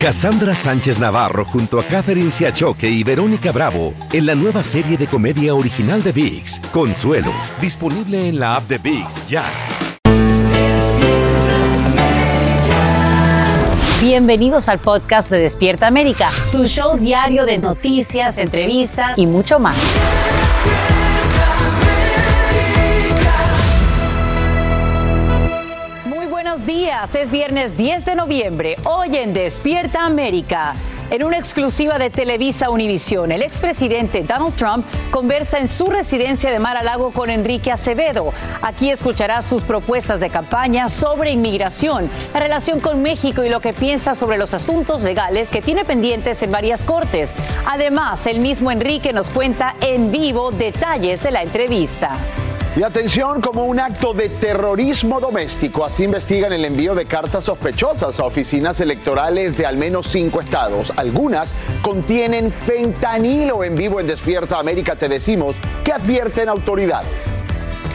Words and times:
Cassandra 0.00 0.54
Sánchez 0.54 1.00
Navarro 1.00 1.44
junto 1.44 1.80
a 1.80 1.84
Catherine 1.84 2.30
Siachoque 2.30 2.88
y 2.88 3.02
Verónica 3.02 3.50
Bravo 3.50 3.94
en 4.12 4.26
la 4.26 4.36
nueva 4.36 4.62
serie 4.62 4.96
de 4.96 5.08
comedia 5.08 5.56
original 5.56 6.00
de 6.04 6.12
VIX, 6.12 6.60
Consuelo, 6.72 7.32
disponible 7.60 8.28
en 8.28 8.38
la 8.38 8.54
app 8.54 8.68
de 8.68 8.78
VIX 8.78 9.28
ya. 9.28 9.44
Bienvenidos 14.00 14.68
al 14.68 14.78
podcast 14.78 15.32
de 15.32 15.40
Despierta 15.40 15.88
América, 15.88 16.30
tu 16.52 16.66
show 16.66 16.96
diario 16.96 17.44
de 17.44 17.58
noticias, 17.58 18.38
entrevistas 18.38 19.18
y 19.18 19.26
mucho 19.26 19.58
más. 19.58 19.74
Buenos 26.58 26.66
días, 26.66 27.14
es 27.14 27.30
viernes 27.30 27.76
10 27.76 28.04
de 28.04 28.14
noviembre, 28.14 28.76
hoy 28.84 29.16
en 29.16 29.32
Despierta 29.32 30.04
América. 30.04 30.74
En 31.10 31.22
una 31.22 31.38
exclusiva 31.38 31.98
de 31.98 32.10
Televisa 32.10 32.70
Univisión, 32.70 33.30
el 33.32 33.42
expresidente 33.42 34.22
Donald 34.22 34.56
Trump 34.56 34.84
conversa 35.10 35.58
en 35.58 35.68
su 35.68 35.86
residencia 35.86 36.50
de 36.50 36.58
Mar 36.58 36.76
a 36.76 36.82
Lago 36.82 37.12
con 37.12 37.30
Enrique 37.30 37.70
Acevedo. 37.70 38.32
Aquí 38.60 38.90
escuchará 38.90 39.42
sus 39.42 39.62
propuestas 39.62 40.20
de 40.20 40.30
campaña 40.30 40.88
sobre 40.88 41.30
inmigración, 41.30 42.10
la 42.34 42.40
relación 42.40 42.80
con 42.80 43.02
México 43.02 43.44
y 43.44 43.48
lo 43.48 43.60
que 43.60 43.72
piensa 43.72 44.14
sobre 44.14 44.38
los 44.38 44.52
asuntos 44.52 45.02
legales 45.02 45.50
que 45.50 45.62
tiene 45.62 45.84
pendientes 45.84 46.42
en 46.42 46.50
varias 46.50 46.82
cortes. 46.82 47.34
Además, 47.66 48.26
el 48.26 48.40
mismo 48.40 48.70
Enrique 48.70 49.12
nos 49.12 49.30
cuenta 49.30 49.76
en 49.80 50.10
vivo 50.10 50.50
detalles 50.50 51.22
de 51.22 51.30
la 51.30 51.42
entrevista. 51.42 52.10
Y 52.76 52.82
atención, 52.82 53.40
como 53.40 53.64
un 53.64 53.80
acto 53.80 54.12
de 54.12 54.28
terrorismo 54.28 55.20
doméstico, 55.20 55.84
así 55.84 56.04
investigan 56.04 56.52
el 56.52 56.64
envío 56.64 56.94
de 56.94 57.06
cartas 57.06 57.44
sospechosas 57.44 58.20
a 58.20 58.24
oficinas 58.24 58.80
electorales 58.80 59.56
de 59.56 59.66
al 59.66 59.76
menos 59.76 60.06
cinco 60.06 60.40
estados. 60.40 60.92
Algunas 60.96 61.52
contienen 61.82 62.52
fentanilo 62.52 63.64
en 63.64 63.74
vivo 63.74 64.00
en 64.00 64.06
Despierta 64.06 64.58
América, 64.58 64.94
te 64.94 65.08
decimos, 65.08 65.56
que 65.82 65.92
advierten 65.92 66.48
autoridades. 66.48 67.08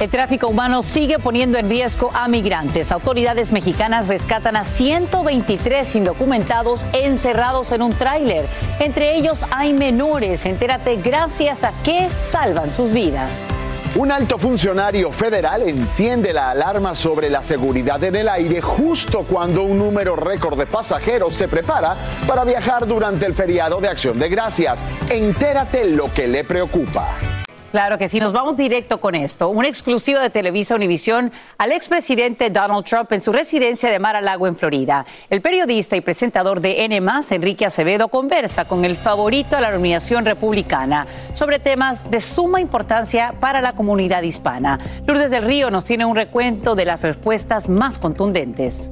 El 0.01 0.09
tráfico 0.09 0.47
humano 0.47 0.83
sigue 0.83 1.19
poniendo 1.19 1.57
en 1.57 1.69
riesgo 1.69 2.09
a 2.13 2.27
migrantes. 2.27 2.91
Autoridades 2.91 3.51
mexicanas 3.51 4.09
rescatan 4.09 4.57
a 4.57 4.65
123 4.65 5.95
indocumentados 5.95 6.85
encerrados 6.91 7.71
en 7.71 7.83
un 7.83 7.93
tráiler. 7.93 8.45
Entre 8.79 9.15
ellos 9.15 9.45
hay 9.51 9.71
menores. 9.71 10.45
Entérate 10.45 10.97
gracias 10.97 11.63
a 11.63 11.71
qué 11.83 12.09
salvan 12.19 12.73
sus 12.73 12.91
vidas. 12.91 13.47
Un 13.95 14.11
alto 14.11 14.39
funcionario 14.39 15.11
federal 15.11 15.61
enciende 15.69 16.33
la 16.33 16.49
alarma 16.49 16.95
sobre 16.95 17.29
la 17.29 17.43
seguridad 17.43 18.03
en 18.03 18.15
el 18.15 18.27
aire 18.27 18.59
justo 18.59 19.23
cuando 19.23 19.61
un 19.61 19.77
número 19.77 20.15
récord 20.15 20.57
de 20.57 20.65
pasajeros 20.65 21.35
se 21.35 21.47
prepara 21.47 21.95
para 22.27 22.43
viajar 22.43 22.87
durante 22.87 23.27
el 23.27 23.35
feriado 23.35 23.79
de 23.79 23.89
Acción 23.89 24.17
de 24.17 24.29
Gracias. 24.29 24.79
Entérate 25.11 25.85
lo 25.85 26.11
que 26.11 26.27
le 26.27 26.43
preocupa. 26.43 27.32
Claro 27.73 27.97
que 27.97 28.07
sí, 28.07 28.19
nos 28.19 28.33
vamos 28.33 28.55
directo 28.55 29.01
con 29.01 29.15
esto. 29.15 29.49
Una 29.49 29.67
exclusiva 29.67 30.21
de 30.21 30.29
Televisa 30.29 30.75
Univisión 30.75 31.31
al 31.57 31.71
expresidente 31.71 32.51
Donald 32.51 32.85
Trump 32.85 33.11
en 33.13 33.19
su 33.19 33.33
residencia 33.33 33.89
de 33.89 33.97
Mar 33.97 34.15
a 34.15 34.21
Lago 34.21 34.45
en 34.45 34.55
Florida. 34.55 35.07
El 35.31 35.41
periodista 35.41 35.95
y 35.95 36.01
presentador 36.01 36.61
de 36.61 36.83
N, 36.83 37.01
Enrique 37.31 37.65
Acevedo, 37.65 38.09
conversa 38.09 38.65
con 38.65 38.85
el 38.85 38.95
favorito 38.95 39.57
a 39.57 39.61
la 39.61 39.71
nominación 39.71 40.23
republicana 40.23 41.07
sobre 41.33 41.57
temas 41.57 42.11
de 42.11 42.21
suma 42.21 42.61
importancia 42.61 43.33
para 43.39 43.59
la 43.59 43.73
comunidad 43.73 44.21
hispana. 44.21 44.77
Lourdes 45.07 45.31
del 45.31 45.43
Río 45.43 45.71
nos 45.71 45.83
tiene 45.83 46.05
un 46.05 46.15
recuento 46.15 46.75
de 46.75 46.85
las 46.85 47.01
respuestas 47.01 47.69
más 47.69 47.97
contundentes. 47.97 48.91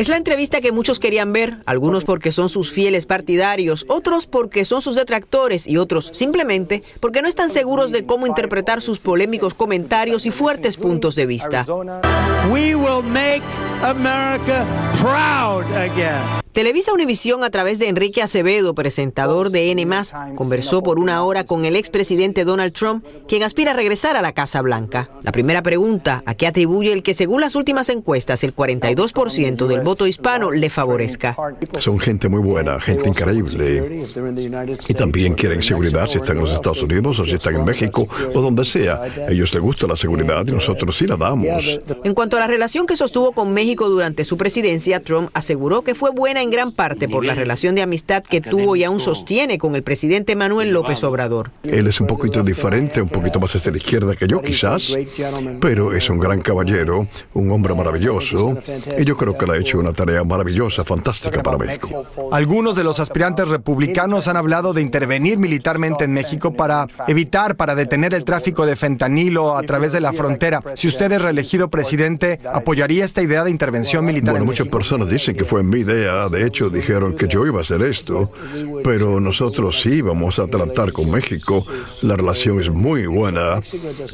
Es 0.00 0.08
la 0.08 0.16
entrevista 0.16 0.62
que 0.62 0.72
muchos 0.72 0.98
querían 0.98 1.30
ver, 1.34 1.58
algunos 1.66 2.06
porque 2.06 2.32
son 2.32 2.48
sus 2.48 2.72
fieles 2.72 3.04
partidarios, 3.04 3.84
otros 3.86 4.26
porque 4.26 4.64
son 4.64 4.80
sus 4.80 4.96
detractores 4.96 5.66
y 5.66 5.76
otros 5.76 6.08
simplemente 6.14 6.82
porque 7.00 7.20
no 7.20 7.28
están 7.28 7.50
seguros 7.50 7.92
de 7.92 8.06
cómo 8.06 8.26
interpretar 8.26 8.80
sus 8.80 9.00
polémicos 9.00 9.52
comentarios 9.52 10.24
y 10.24 10.30
fuertes 10.30 10.78
puntos 10.78 11.16
de 11.16 11.26
vista. 11.26 11.66
Televisa 16.52 16.92
Univisión, 16.92 17.44
a 17.44 17.50
través 17.50 17.78
de 17.78 17.86
Enrique 17.86 18.22
Acevedo, 18.22 18.74
presentador 18.74 19.50
de 19.50 19.70
N, 19.70 19.86
conversó 20.34 20.82
por 20.82 20.98
una 20.98 21.22
hora 21.22 21.44
con 21.44 21.64
el 21.64 21.76
expresidente 21.76 22.44
Donald 22.44 22.72
Trump, 22.72 23.04
quien 23.28 23.44
aspira 23.44 23.70
a 23.70 23.74
regresar 23.74 24.16
a 24.16 24.22
la 24.22 24.32
Casa 24.32 24.60
Blanca. 24.60 25.08
La 25.22 25.30
primera 25.30 25.62
pregunta, 25.62 26.24
¿a 26.26 26.34
qué 26.34 26.48
atribuye 26.48 26.92
el 26.92 27.04
que, 27.04 27.14
según 27.14 27.40
las 27.40 27.54
últimas 27.54 27.88
encuestas, 27.88 28.42
el 28.42 28.52
42% 28.52 29.68
del 29.68 29.80
voto 29.82 30.08
hispano 30.08 30.50
le 30.50 30.70
favorezca? 30.70 31.36
Son 31.78 32.00
gente 32.00 32.28
muy 32.28 32.40
buena, 32.40 32.80
gente 32.80 33.08
increíble. 33.08 34.06
Y 34.88 34.94
también 34.94 35.34
quieren 35.34 35.62
seguridad 35.62 36.08
si 36.08 36.18
están 36.18 36.38
en 36.38 36.42
los 36.42 36.52
Estados 36.52 36.82
Unidos 36.82 37.20
o 37.20 37.24
si 37.26 37.34
están 37.34 37.54
en 37.54 37.64
México 37.64 38.08
o 38.34 38.40
donde 38.40 38.64
sea. 38.64 39.00
A 39.02 39.30
ellos 39.30 39.54
les 39.54 39.62
gusta 39.62 39.86
la 39.86 39.96
seguridad 39.96 40.44
y 40.48 40.50
nosotros 40.50 40.98
sí 40.98 41.06
la 41.06 41.16
damos. 41.16 41.78
En 42.02 42.12
cuanto 42.12 42.36
a 42.36 42.40
la 42.40 42.48
relación 42.48 42.86
que 42.86 42.96
sostuvo 42.96 43.30
con 43.30 43.52
México 43.52 43.88
durante 43.88 44.24
su 44.24 44.36
presidencia, 44.36 44.98
Trump 44.98 45.30
aseguró 45.32 45.82
que 45.82 45.94
fue 45.94 46.10
buena 46.10 46.39
en 46.42 46.50
gran 46.50 46.72
parte 46.72 47.08
por 47.08 47.24
la 47.24 47.34
relación 47.34 47.74
de 47.74 47.82
amistad 47.82 48.22
que 48.22 48.40
tuvo 48.40 48.76
y 48.76 48.84
aún 48.84 49.00
sostiene 49.00 49.58
con 49.58 49.74
el 49.74 49.82
presidente 49.82 50.36
Manuel 50.36 50.70
López 50.70 51.02
Obrador. 51.04 51.50
Él 51.62 51.86
es 51.86 52.00
un 52.00 52.06
poquito 52.06 52.42
diferente, 52.42 53.02
un 53.02 53.08
poquito 53.08 53.40
más 53.40 53.54
hacia 53.54 53.70
la 53.72 53.78
izquierda 53.78 54.16
que 54.16 54.26
yo 54.26 54.40
quizás, 54.40 54.96
pero 55.60 55.94
es 55.94 56.08
un 56.08 56.18
gran 56.18 56.40
caballero, 56.40 57.06
un 57.34 57.50
hombre 57.50 57.74
maravilloso, 57.74 58.56
y 58.98 59.04
yo 59.04 59.16
creo 59.16 59.36
que 59.36 59.46
le 59.46 59.52
ha 59.52 59.56
hecho 59.56 59.78
una 59.78 59.92
tarea 59.92 60.24
maravillosa, 60.24 60.84
fantástica 60.84 61.42
para 61.42 61.58
México. 61.58 62.06
Algunos 62.32 62.76
de 62.76 62.84
los 62.84 63.00
aspirantes 63.00 63.48
republicanos 63.48 64.28
han 64.28 64.36
hablado 64.36 64.72
de 64.72 64.82
intervenir 64.82 65.38
militarmente 65.38 66.04
en 66.04 66.12
México 66.12 66.54
para 66.54 66.86
evitar, 67.08 67.56
para 67.56 67.74
detener 67.74 68.14
el 68.14 68.24
tráfico 68.24 68.66
de 68.66 68.76
fentanilo 68.76 69.56
a 69.56 69.62
través 69.62 69.92
de 69.92 70.00
la 70.00 70.12
frontera. 70.12 70.62
Si 70.74 70.88
usted 70.88 71.12
es 71.12 71.22
reelegido 71.22 71.68
presidente, 71.68 72.40
¿apoyaría 72.52 73.04
esta 73.04 73.22
idea 73.22 73.44
de 73.44 73.50
intervención 73.50 74.04
militar? 74.04 74.32
Bueno, 74.32 74.46
muchas 74.46 74.68
personas 74.68 75.08
dicen 75.08 75.36
que 75.36 75.44
fue 75.44 75.62
mi 75.62 75.80
idea 75.80 76.28
de 76.30 76.46
hecho, 76.46 76.70
dijeron 76.70 77.16
que 77.16 77.26
yo 77.28 77.46
iba 77.46 77.58
a 77.58 77.62
hacer 77.62 77.82
esto, 77.82 78.30
pero 78.84 79.20
nosotros 79.20 79.80
sí 79.80 80.02
vamos 80.02 80.38
a 80.38 80.46
tratar 80.46 80.92
con 80.92 81.10
México. 81.10 81.66
La 82.02 82.16
relación 82.16 82.60
es 82.60 82.70
muy 82.70 83.06
buena. 83.06 83.60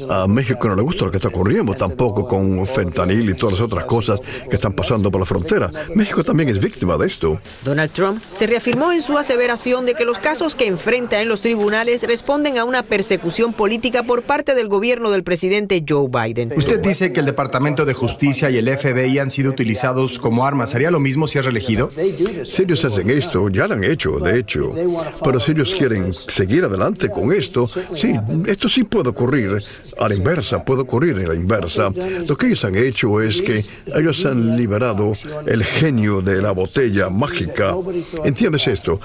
A 0.09 0.27
México 0.27 0.67
no 0.67 0.75
le 0.75 0.81
gusta 0.81 1.05
lo 1.05 1.11
que 1.11 1.17
está 1.17 1.29
ocurriendo 1.29 1.73
tampoco 1.73 2.27
con 2.27 2.67
fentanil 2.67 3.29
y 3.29 3.33
todas 3.33 3.53
las 3.53 3.61
otras 3.61 3.85
cosas 3.85 4.19
que 4.49 4.55
están 4.55 4.73
pasando 4.73 5.11
por 5.11 5.21
la 5.21 5.25
frontera. 5.25 5.69
México 5.93 6.23
también 6.23 6.49
es 6.49 6.59
víctima 6.59 6.97
de 6.97 7.07
esto. 7.07 7.39
Donald 7.63 7.91
Trump 7.91 8.21
se 8.33 8.47
reafirmó 8.47 8.91
en 8.91 9.01
su 9.01 9.17
aseveración 9.17 9.85
de 9.85 9.93
que 9.93 10.05
los 10.05 10.19
casos 10.19 10.55
que 10.55 10.67
enfrenta 10.67 11.21
en 11.21 11.29
los 11.29 11.41
tribunales 11.41 12.03
responden 12.03 12.57
a 12.57 12.65
una 12.65 12.83
persecución 12.83 13.53
política 13.53 14.03
por 14.03 14.23
parte 14.23 14.55
del 14.55 14.67
gobierno 14.67 15.11
del 15.11 15.23
presidente 15.23 15.83
Joe 15.87 16.07
Biden. 16.09 16.53
Usted 16.55 16.79
dice 16.79 17.11
que 17.13 17.19
el 17.19 17.25
Departamento 17.25 17.85
de 17.85 17.93
Justicia 17.93 18.49
y 18.49 18.57
el 18.57 18.77
FBI 18.77 19.19
han 19.19 19.31
sido 19.31 19.51
utilizados 19.51 20.19
como 20.19 20.45
armas. 20.45 20.75
¿Haría 20.75 20.91
lo 20.91 20.99
mismo 20.99 21.27
si 21.27 21.39
es 21.39 21.45
reelegido? 21.45 21.91
Si 22.45 22.63
ellos 22.63 22.83
hacen 22.85 23.09
esto, 23.09 23.49
ya 23.49 23.67
lo 23.67 23.75
han 23.75 23.83
hecho, 23.83 24.19
de 24.19 24.39
hecho. 24.39 24.73
Pero 25.23 25.39
si 25.39 25.51
ellos 25.51 25.73
quieren 25.77 26.13
seguir 26.13 26.63
adelante 26.63 27.09
con 27.09 27.33
esto, 27.33 27.67
sí, 27.95 28.13
esto 28.45 28.69
sí 28.69 28.83
puede 28.83 29.09
ocurrir 29.09 29.63
a 29.99 30.09
la 30.09 30.15
inversa, 30.15 30.63
puede 30.63 30.81
ocurrir 30.81 31.17
en 31.17 31.27
la 31.27 31.35
inversa. 31.35 31.91
Lo 32.27 32.37
que 32.37 32.47
ellos 32.47 32.63
han 32.65 32.75
hecho 32.75 33.21
es 33.21 33.41
que 33.41 33.63
ellos 33.95 34.25
han 34.25 34.57
liberado 34.57 35.13
el 35.45 35.63
genio 35.63 36.21
de 36.21 36.41
la 36.41 36.51
botella 36.51 37.09
mágica. 37.09 37.75
¿Entiendes 38.23 38.67
esto? 38.67 38.99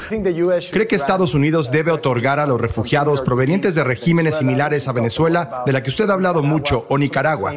¿Cree 0.70 0.86
que 0.86 0.96
Estados 0.96 1.34
Unidos 1.34 1.70
debe 1.70 1.90
otorgar 1.90 2.38
a 2.38 2.46
los 2.46 2.60
refugiados 2.60 3.22
provenientes 3.22 3.74
de 3.74 3.84
regímenes 3.84 4.36
similares 4.36 4.88
a 4.88 4.92
Venezuela, 4.92 5.62
de 5.66 5.72
la 5.72 5.82
que 5.82 5.90
usted 5.90 6.08
ha 6.10 6.14
hablado 6.14 6.42
mucho, 6.42 6.86
o 6.88 6.98
Nicaragua, 6.98 7.54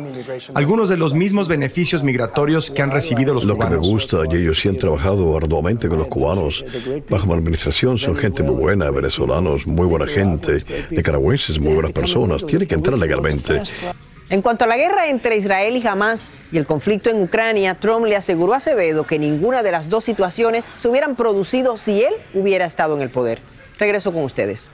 algunos 0.54 0.90
de 0.90 0.98
los 0.98 1.14
mismos 1.14 1.48
beneficios 1.48 2.04
migratorios 2.04 2.70
que 2.70 2.82
han 2.82 2.92
recibido 2.92 3.34
los 3.34 3.46
Lo 3.46 3.56
cubanos? 3.56 3.76
que 3.76 3.82
me 3.82 3.88
gusta, 3.88 4.18
y 4.30 4.36
ellos 4.38 4.60
sí 4.60 4.70
han 4.70 4.78
trabajado 4.78 5.35
arduamente 5.38 5.88
con 5.88 6.00
los 6.00 6.08
cubanos. 6.08 6.64
Bajo 7.10 7.28
mi 7.28 7.34
administración 7.34 7.98
son 7.98 8.16
gente 8.16 8.44
muy 8.44 8.56
buena, 8.56 8.90
venezolanos, 8.92 9.66
muy 9.66 9.88
buena 9.88 10.08
gente, 10.08 10.64
nicaragüenses, 10.90 11.60
muy 11.60 11.74
buenas 11.74 11.92
personas. 11.92 12.46
Tienen 12.46 12.68
que 12.68 12.76
entrar 12.76 12.98
legalmente. 12.98 13.62
En 14.30 14.42
cuanto 14.42 14.66
a 14.66 14.68
la 14.68 14.76
guerra 14.76 15.08
entre 15.08 15.38
Israel 15.38 15.78
y 15.78 15.86
Hamas 15.86 16.28
y 16.52 16.58
el 16.58 16.66
conflicto 16.66 17.12
en 17.12 17.22
Ucrania, 17.22 17.76
Trump 17.76 18.08
le 18.08 18.16
aseguró 18.16 18.54
a 18.54 18.58
Acevedo 18.58 19.06
que 19.06 19.20
ninguna 19.20 19.62
de 19.62 19.72
las 19.72 19.88
dos 19.90 20.04
situaciones 20.04 20.72
se 20.78 20.88
hubieran 20.88 21.16
producido 21.16 21.78
si 21.78 22.04
él 22.04 22.14
hubiera 22.34 22.66
estado 22.66 22.96
en 22.96 23.04
el 23.04 23.12
poder. 23.12 23.40
Regreso 23.78 24.12
con 24.12 24.24
ustedes. 24.24 24.70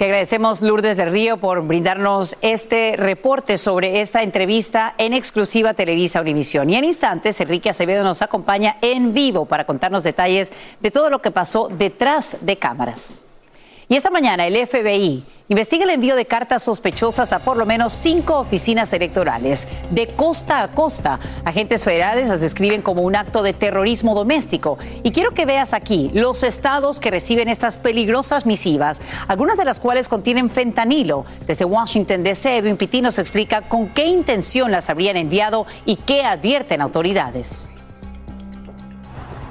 Te 0.00 0.06
agradecemos, 0.06 0.62
Lourdes 0.62 0.96
del 0.96 1.12
Río, 1.12 1.36
por 1.36 1.60
brindarnos 1.60 2.34
este 2.40 2.94
reporte 2.96 3.58
sobre 3.58 4.00
esta 4.00 4.22
entrevista 4.22 4.94
en 4.96 5.12
exclusiva 5.12 5.74
Televisa 5.74 6.22
Univisión. 6.22 6.70
Y 6.70 6.76
en 6.76 6.84
instantes, 6.84 7.38
Enrique 7.38 7.68
Acevedo 7.68 8.02
nos 8.02 8.22
acompaña 8.22 8.78
en 8.80 9.12
vivo 9.12 9.44
para 9.44 9.66
contarnos 9.66 10.02
detalles 10.02 10.52
de 10.80 10.90
todo 10.90 11.10
lo 11.10 11.20
que 11.20 11.30
pasó 11.30 11.68
detrás 11.68 12.38
de 12.40 12.56
cámaras. 12.56 13.26
Y 13.90 13.96
esta 13.96 14.08
mañana 14.08 14.46
el 14.46 14.54
FBI 14.68 15.24
investiga 15.48 15.82
el 15.82 15.90
envío 15.90 16.14
de 16.14 16.24
cartas 16.24 16.62
sospechosas 16.62 17.32
a 17.32 17.40
por 17.40 17.56
lo 17.56 17.66
menos 17.66 17.92
cinco 17.92 18.36
oficinas 18.38 18.92
electorales 18.92 19.66
de 19.90 20.06
costa 20.06 20.62
a 20.62 20.70
costa. 20.70 21.18
Agentes 21.44 21.82
federales 21.82 22.28
las 22.28 22.40
describen 22.40 22.82
como 22.82 23.02
un 23.02 23.16
acto 23.16 23.42
de 23.42 23.52
terrorismo 23.52 24.14
doméstico. 24.14 24.78
Y 25.02 25.10
quiero 25.10 25.34
que 25.34 25.44
veas 25.44 25.74
aquí 25.74 26.08
los 26.14 26.44
estados 26.44 27.00
que 27.00 27.10
reciben 27.10 27.48
estas 27.48 27.78
peligrosas 27.78 28.46
misivas, 28.46 29.00
algunas 29.26 29.58
de 29.58 29.64
las 29.64 29.80
cuales 29.80 30.08
contienen 30.08 30.50
fentanilo. 30.50 31.24
Desde 31.44 31.64
Washington 31.64 32.22
DC, 32.22 32.58
Edwin 32.58 32.76
Pitti 32.76 33.02
nos 33.02 33.18
explica 33.18 33.62
con 33.62 33.88
qué 33.88 34.06
intención 34.06 34.70
las 34.70 34.88
habrían 34.88 35.16
enviado 35.16 35.66
y 35.84 35.96
qué 35.96 36.22
advierten 36.22 36.80
autoridades. 36.80 37.72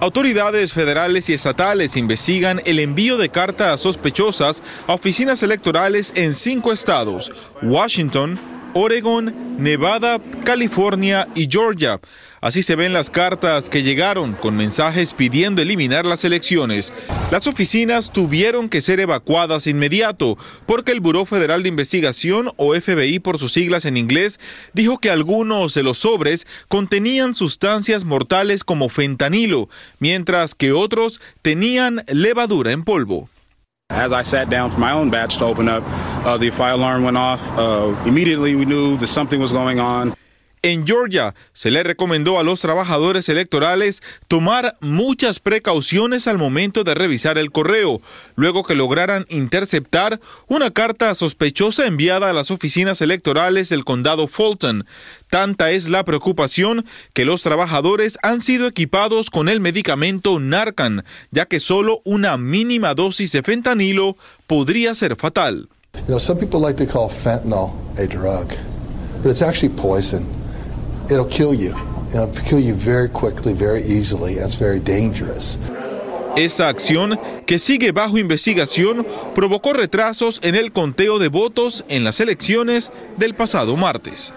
Autoridades 0.02 0.72
federales 0.72 1.30
y 1.30 1.34
estatales 1.34 1.98
investigan 1.98 2.62
el 2.64 2.80
envío 2.80 3.18
de 3.18 3.28
cartas 3.28 3.82
sospechosas 3.82 4.64
a 4.88 4.94
oficinas 4.94 5.44
electorales 5.44 6.14
en 6.16 6.34
cinco 6.34 6.72
estados, 6.72 7.30
Washington, 7.62 8.40
Oregon, 8.74 9.58
Nevada, 9.58 10.22
California 10.46 11.28
y 11.36 11.50
Georgia. 11.52 12.00
Así 12.42 12.62
se 12.62 12.76
ven 12.76 12.94
las 12.94 13.10
cartas 13.10 13.70
que 13.70 13.84
llegaron 13.84 14.34
con 14.34 14.56
mensajes 14.56 15.12
pidiendo 15.14 15.62
eliminar 15.62 16.06
las 16.06 16.24
elecciones. 16.24 16.94
Las 17.32 17.48
oficinas 17.48 18.12
tuvieron 18.12 18.70
que 18.70 18.82
ser 18.82 19.00
evacuadas 19.00 19.68
inmediato 19.68 20.38
porque 20.66 20.94
el 20.94 21.02
Buró 21.02 21.26
Federal 21.26 21.64
de 21.64 21.70
Investigación, 21.70 22.52
o 22.56 22.74
FBI 22.74 23.20
por 23.20 23.40
sus 23.40 23.52
siglas 23.52 23.86
en 23.86 23.98
inglés, 23.98 24.40
dijo 24.74 25.00
que 25.00 25.10
algunos 25.10 25.74
de 25.74 25.84
los 25.84 26.00
sobres 26.00 26.48
contenían 26.68 27.34
sustancias 27.34 28.06
mortales 28.06 28.64
como 28.64 28.88
fentanilo, 28.88 29.70
mientras 30.00 30.56
que 30.56 30.72
otros 30.72 31.20
tenían 31.42 32.04
levadura 32.08 32.72
en 32.72 32.84
polvo. 32.84 33.30
As 33.92 34.12
I 34.12 34.24
sat 34.24 34.50
down 34.52 34.70
for 34.70 34.80
my 34.80 34.92
own 34.92 35.10
batch 35.10 35.40
to 35.40 35.46
open 35.46 35.68
up, 35.68 35.84
uh, 36.24 36.38
the 36.38 36.52
fire 36.52 36.74
alarm 36.74 37.04
went 37.04 37.18
off. 37.18 37.42
Uh, 37.58 37.96
immediately 38.06 38.54
we 38.54 38.64
knew 38.64 38.98
that 38.98 39.08
something 39.08 39.42
was 39.42 39.52
going 39.52 39.80
on. 39.80 40.14
En 40.62 40.86
Georgia 40.86 41.36
se 41.54 41.72
le 41.72 41.84
recomendó 41.84 42.38
a 42.38 42.44
los 42.44 42.60
trabajadores 42.60 43.30
electorales 43.30 44.04
tomar 44.28 44.78
muchas 44.82 45.40
precauciones 45.40 46.28
al 46.28 46.38
momento 46.38 46.84
de 46.84 46.96
revisar 46.96 47.38
el 47.38 47.50
correo, 47.50 48.02
luego 48.36 48.64
que 48.64 48.76
lograran 48.76 49.26
interceptar 49.30 50.20
una 50.48 50.72
carta 50.72 51.16
sospechosa 51.16 51.88
enviada 51.88 52.30
a 52.30 52.34
las 52.34 52.52
oficinas 52.52 53.02
electorales 53.02 53.70
del 53.70 53.86
condado 53.86 54.28
Fulton. 54.28 54.86
Tanta 55.30 55.72
es 55.72 55.88
la 55.88 56.04
preocupación 56.04 56.86
que 57.14 57.24
los 57.24 57.42
trabajadores 57.42 58.18
han 58.22 58.42
sido 58.42 58.68
equipados 58.68 59.30
con 59.30 59.48
el 59.48 59.62
medicamento 59.62 60.42
Narcan, 60.42 61.06
ya 61.32 61.46
que 61.46 61.62
solo 61.62 62.02
una 62.04 62.38
mínima 62.38 62.96
dosis 62.96 63.32
de 63.32 63.44
fentanilo 63.44 64.18
podría 64.46 64.94
ser 64.94 65.16
fatal. 65.16 65.70
You 65.94 66.02
know, 66.08 66.20
some 66.20 66.38
people 66.38 66.60
like 66.60 66.78
to 66.86 66.92
call 66.92 67.10
fentanyl 67.10 67.72
a 67.98 68.06
drug, 68.06 68.54
but 69.24 69.32
it's 69.32 69.42
actually 69.42 69.74
poison. 69.74 70.39
It'll 71.10 71.26
kill 71.26 71.56
you. 71.56 71.74
It'll 72.14 72.28
kill 72.28 72.60
you 72.60 72.76
very 72.76 73.10
quickly, 73.10 73.54
very 73.54 73.82
easily, 73.82 74.36
it's 74.36 74.56
very 74.56 74.80
dangerous. 74.80 75.58
Esa 76.36 76.70
acción, 76.70 77.20
que 77.48 77.58
sigue 77.58 77.92
bajo 77.92 78.20
investigación, 78.20 79.06
provocó 79.34 79.74
retrasos 79.74 80.40
en 80.44 80.54
el 80.54 80.72
conteo 80.72 81.18
de 81.18 81.28
votos 81.28 81.84
en 81.90 82.04
las 82.04 82.20
elecciones 82.20 82.92
del 83.18 83.34
pasado 83.34 83.76
martes. 83.76 84.32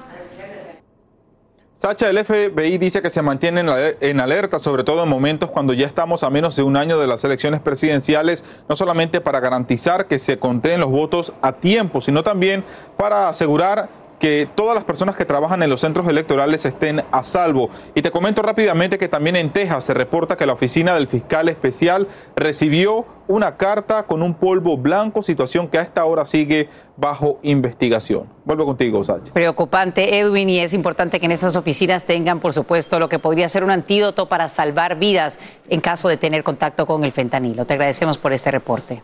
Sacha, 1.75 2.09
el 2.09 2.25
FBI 2.25 2.79
dice 2.79 3.03
que 3.03 3.11
se 3.11 3.21
mantiene 3.21 3.61
en 4.01 4.21
alerta, 4.21 4.59
sobre 4.59 4.85
todo 4.85 5.03
en 5.03 5.09
momentos 5.09 5.51
cuando 5.51 5.75
ya 5.75 5.87
estamos 5.87 6.23
a 6.23 6.31
menos 6.31 6.57
de 6.57 6.63
un 6.63 6.77
año 6.77 6.99
de 6.99 7.07
las 7.07 7.23
elecciones 7.25 7.61
presidenciales, 7.61 8.45
no 8.69 8.77
solamente 8.77 9.21
para 9.21 9.41
garantizar 9.41 10.07
que 10.07 10.19
se 10.19 10.39
conteen 10.39 10.81
los 10.81 10.91
votos 10.91 11.33
a 11.43 11.53
tiempo, 11.55 12.01
sino 12.01 12.23
también 12.23 12.65
para 12.97 13.29
asegurar 13.29 14.02
que 14.23 14.49
todas 14.55 14.77
las 14.77 14.85
personas 14.85 15.17
que 15.17 15.25
trabajan 15.25 15.65
en 15.65 15.69
los 15.69 15.81
centros 15.81 16.07
electorales 16.07 16.65
estén 16.65 17.03
a 17.11 17.25
salvo. 17.25 17.71
Y 17.93 18.03
te 18.03 18.13
comento 18.13 18.41
rápidamente 18.41 18.97
que 18.97 19.09
también 19.09 19.35
en 19.35 19.51
Texas 19.51 19.87
se 19.87 19.95
reporta 19.95 20.37
que 20.37 20.47
la 20.47 20.53
oficina 20.53 20.95
del 20.95 21.09
fiscal 21.09 21.49
especial 21.49 22.07
recibió 22.37 23.05
una 23.27 23.57
carta 23.57 24.05
con 24.05 24.23
un 24.23 24.35
polvo 24.35 24.77
blanco, 24.77 25.25
situación 25.25 25.67
que 25.67 25.79
a 25.79 25.83
esta 25.83 26.05
hora 26.05 26.25
sigue 26.25 26.69
bajo 26.97 27.41
investigación. 27.43 28.29
Vuelvo 28.45 28.65
contigo, 28.65 29.03
Sacha. 29.03 29.33
Preocupante, 29.33 30.21
Edwin, 30.21 30.49
y 30.49 30.61
es 30.61 30.73
importante 30.73 31.19
que 31.19 31.27
en 31.27 31.33
estas 31.33 31.57
oficinas 31.57 32.05
tengan, 32.05 32.39
por 32.39 32.53
supuesto, 32.53 33.01
lo 33.01 33.09
que 33.09 33.19
podría 33.19 33.49
ser 33.49 33.65
un 33.65 33.73
antídoto 33.73 34.29
para 34.29 34.47
salvar 34.47 35.01
vidas 35.01 35.41
en 35.69 35.81
caso 35.81 36.09
de 36.09 36.17
tener 36.17 36.45
contacto 36.45 36.87
con 36.87 37.03
el 37.03 37.11
fentanilo. 37.11 37.65
Te 37.65 37.75
agradecemos 37.75 38.19
por 38.19 38.33
este 38.33 38.53
reporte. 38.53 39.03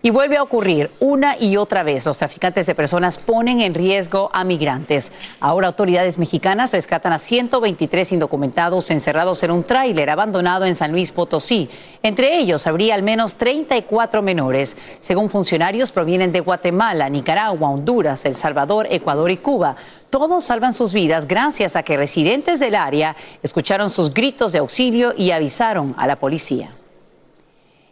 Y 0.00 0.10
vuelve 0.10 0.36
a 0.36 0.44
ocurrir 0.44 0.92
una 1.00 1.36
y 1.36 1.56
otra 1.56 1.82
vez. 1.82 2.06
Los 2.06 2.18
traficantes 2.18 2.66
de 2.66 2.76
personas 2.76 3.18
ponen 3.18 3.60
en 3.60 3.74
riesgo 3.74 4.30
a 4.32 4.44
migrantes. 4.44 5.10
Ahora 5.40 5.66
autoridades 5.66 6.18
mexicanas 6.18 6.72
rescatan 6.72 7.12
a 7.12 7.18
123 7.18 8.12
indocumentados 8.12 8.92
encerrados 8.92 9.42
en 9.42 9.50
un 9.50 9.64
tráiler 9.64 10.08
abandonado 10.08 10.66
en 10.66 10.76
San 10.76 10.92
Luis 10.92 11.10
Potosí. 11.10 11.68
Entre 12.04 12.38
ellos 12.38 12.68
habría 12.68 12.94
al 12.94 13.02
menos 13.02 13.34
34 13.34 14.22
menores. 14.22 14.76
Según 15.00 15.30
funcionarios, 15.30 15.90
provienen 15.90 16.30
de 16.30 16.40
Guatemala, 16.40 17.08
Nicaragua, 17.08 17.68
Honduras, 17.68 18.24
El 18.24 18.36
Salvador, 18.36 18.86
Ecuador 18.90 19.32
y 19.32 19.38
Cuba. 19.38 19.74
Todos 20.10 20.44
salvan 20.44 20.74
sus 20.74 20.92
vidas 20.92 21.26
gracias 21.26 21.74
a 21.74 21.82
que 21.82 21.96
residentes 21.96 22.60
del 22.60 22.76
área 22.76 23.16
escucharon 23.42 23.90
sus 23.90 24.14
gritos 24.14 24.52
de 24.52 24.60
auxilio 24.60 25.12
y 25.16 25.32
avisaron 25.32 25.96
a 25.98 26.06
la 26.06 26.14
policía. 26.14 26.77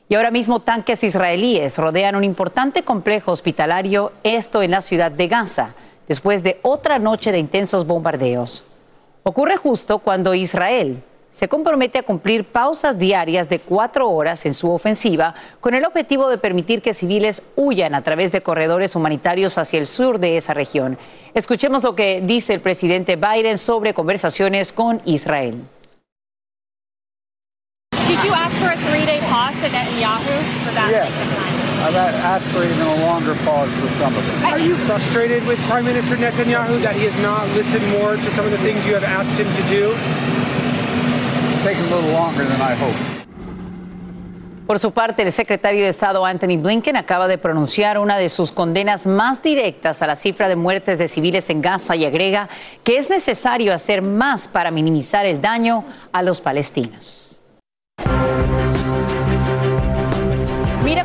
Y 0.08 0.14
ahora 0.14 0.30
mismo 0.30 0.60
tanques 0.60 1.02
israelíes 1.02 1.78
rodean 1.78 2.14
un 2.14 2.22
importante 2.22 2.84
complejo 2.84 3.32
hospitalario, 3.32 4.12
esto 4.22 4.62
en 4.62 4.70
la 4.70 4.80
ciudad 4.80 5.10
de 5.10 5.26
Gaza, 5.26 5.74
después 6.06 6.42
de 6.44 6.60
otra 6.62 6.98
noche 7.00 7.32
de 7.32 7.38
intensos 7.38 7.86
bombardeos. 7.86 8.64
Ocurre 9.24 9.56
justo 9.56 9.98
cuando 9.98 10.34
Israel 10.34 11.02
se 11.32 11.48
compromete 11.48 11.98
a 11.98 12.02
cumplir 12.02 12.44
pausas 12.44 12.96
diarias 12.98 13.48
de 13.48 13.58
cuatro 13.58 14.08
horas 14.08 14.46
en 14.46 14.54
su 14.54 14.70
ofensiva 14.70 15.34
con 15.60 15.74
el 15.74 15.84
objetivo 15.84 16.30
de 16.30 16.38
permitir 16.38 16.80
que 16.80 16.94
civiles 16.94 17.42
huyan 17.56 17.94
a 17.94 18.02
través 18.02 18.32
de 18.32 18.42
corredores 18.42 18.96
humanitarios 18.96 19.58
hacia 19.58 19.80
el 19.80 19.86
sur 19.86 20.18
de 20.18 20.38
esa 20.38 20.54
región. 20.54 20.96
Escuchemos 21.34 21.82
lo 21.82 21.94
que 21.94 22.22
dice 22.22 22.54
el 22.54 22.60
presidente 22.60 23.16
Biden 23.16 23.58
sobre 23.58 23.92
conversaciones 23.92 24.72
con 24.72 25.02
Israel. 25.04 25.60
Pause 29.36 29.60
to 29.60 29.68
Netanyahu 29.68 30.34
for 30.64 30.72
that? 30.72 30.88
Yes. 30.88 31.12
I've 31.84 31.94
asked 32.32 32.48
for 32.56 32.64
even 32.64 32.80
a 32.80 32.98
longer 33.04 33.36
pause 33.44 33.68
for 33.76 33.88
some 34.00 34.16
of 34.16 34.24
it. 34.24 34.34
Are 34.48 34.58
you 34.58 34.74
frustrated 34.88 35.44
with 35.46 35.60
Prime 35.68 35.84
Minister 35.84 36.16
Netanyahu 36.16 36.80
that 36.80 36.96
he 36.96 37.04
has 37.04 37.16
not 37.20 37.44
listened 37.52 37.84
more 38.00 38.16
to 38.16 38.28
some 38.32 38.46
of 38.48 38.52
the 38.56 38.62
things 38.64 38.80
you 38.88 38.94
have 38.96 39.04
asked 39.04 39.36
him 39.36 39.48
to 39.58 39.62
do? 39.68 39.92
It's 41.52 41.64
taken 41.68 41.84
a 41.84 41.90
little 41.94 42.12
longer 42.16 42.44
than 42.44 42.60
I 42.62 42.72
hoped. 42.80 43.04
Por 44.66 44.80
su 44.80 44.90
parte, 44.90 45.22
el 45.22 45.30
secretario 45.30 45.82
de 45.82 45.90
Estado 45.90 46.24
Anthony 46.24 46.56
Blinken 46.56 46.96
acaba 46.96 47.28
de 47.28 47.38
pronunciar 47.38 47.98
una 47.98 48.16
de 48.16 48.28
sus 48.28 48.50
condenas 48.50 49.06
más 49.06 49.40
directas 49.40 50.02
a 50.02 50.08
la 50.08 50.16
cifra 50.16 50.48
de 50.48 50.56
muertes 50.56 50.98
de 50.98 51.06
civiles 51.06 51.50
en 51.50 51.60
Gaza 51.60 51.94
y 51.94 52.04
agrega 52.04 52.48
que 52.82 52.96
es 52.96 53.10
necesario 53.10 53.72
hacer 53.72 54.02
más 54.02 54.48
para 54.48 54.72
minimizar 54.72 55.24
el 55.24 55.40
daño 55.40 55.84
a 56.10 56.22
los 56.22 56.40
palestinos. 56.40 57.26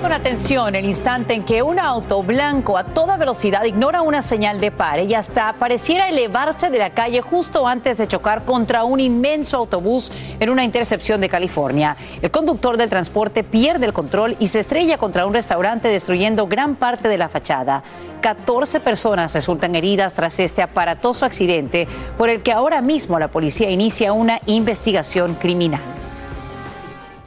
Con 0.01 0.13
atención 0.13 0.73
el 0.73 0.85
instante 0.85 1.35
en 1.35 1.45
que 1.45 1.61
un 1.61 1.77
auto 1.77 2.23
blanco 2.23 2.75
a 2.75 2.85
toda 2.85 3.17
velocidad 3.17 3.65
ignora 3.65 4.01
una 4.01 4.23
señal 4.23 4.59
de 4.59 4.71
pare 4.71 5.03
y 5.03 5.13
hasta 5.13 5.53
pareciera 5.53 6.09
elevarse 6.09 6.71
de 6.71 6.79
la 6.79 6.89
calle 6.89 7.21
justo 7.21 7.67
antes 7.67 7.97
de 7.97 8.07
chocar 8.07 8.43
contra 8.43 8.83
un 8.83 8.99
inmenso 8.99 9.57
autobús 9.57 10.11
en 10.39 10.49
una 10.49 10.63
intercepción 10.63 11.21
de 11.21 11.29
California. 11.29 11.95
El 12.19 12.31
conductor 12.31 12.77
del 12.77 12.89
transporte 12.89 13.43
pierde 13.43 13.85
el 13.85 13.93
control 13.93 14.37
y 14.39 14.47
se 14.47 14.57
estrella 14.57 14.97
contra 14.97 15.27
un 15.27 15.35
restaurante 15.35 15.87
destruyendo 15.87 16.47
gran 16.47 16.73
parte 16.73 17.07
de 17.07 17.19
la 17.19 17.29
fachada. 17.29 17.83
14 18.21 18.79
personas 18.79 19.35
resultan 19.35 19.75
heridas 19.75 20.15
tras 20.15 20.39
este 20.39 20.63
aparatoso 20.63 21.27
accidente 21.27 21.87
por 22.17 22.31
el 22.31 22.41
que 22.41 22.51
ahora 22.51 22.81
mismo 22.81 23.19
la 23.19 23.27
policía 23.27 23.69
inicia 23.69 24.13
una 24.13 24.39
investigación 24.47 25.35
criminal 25.35 26.00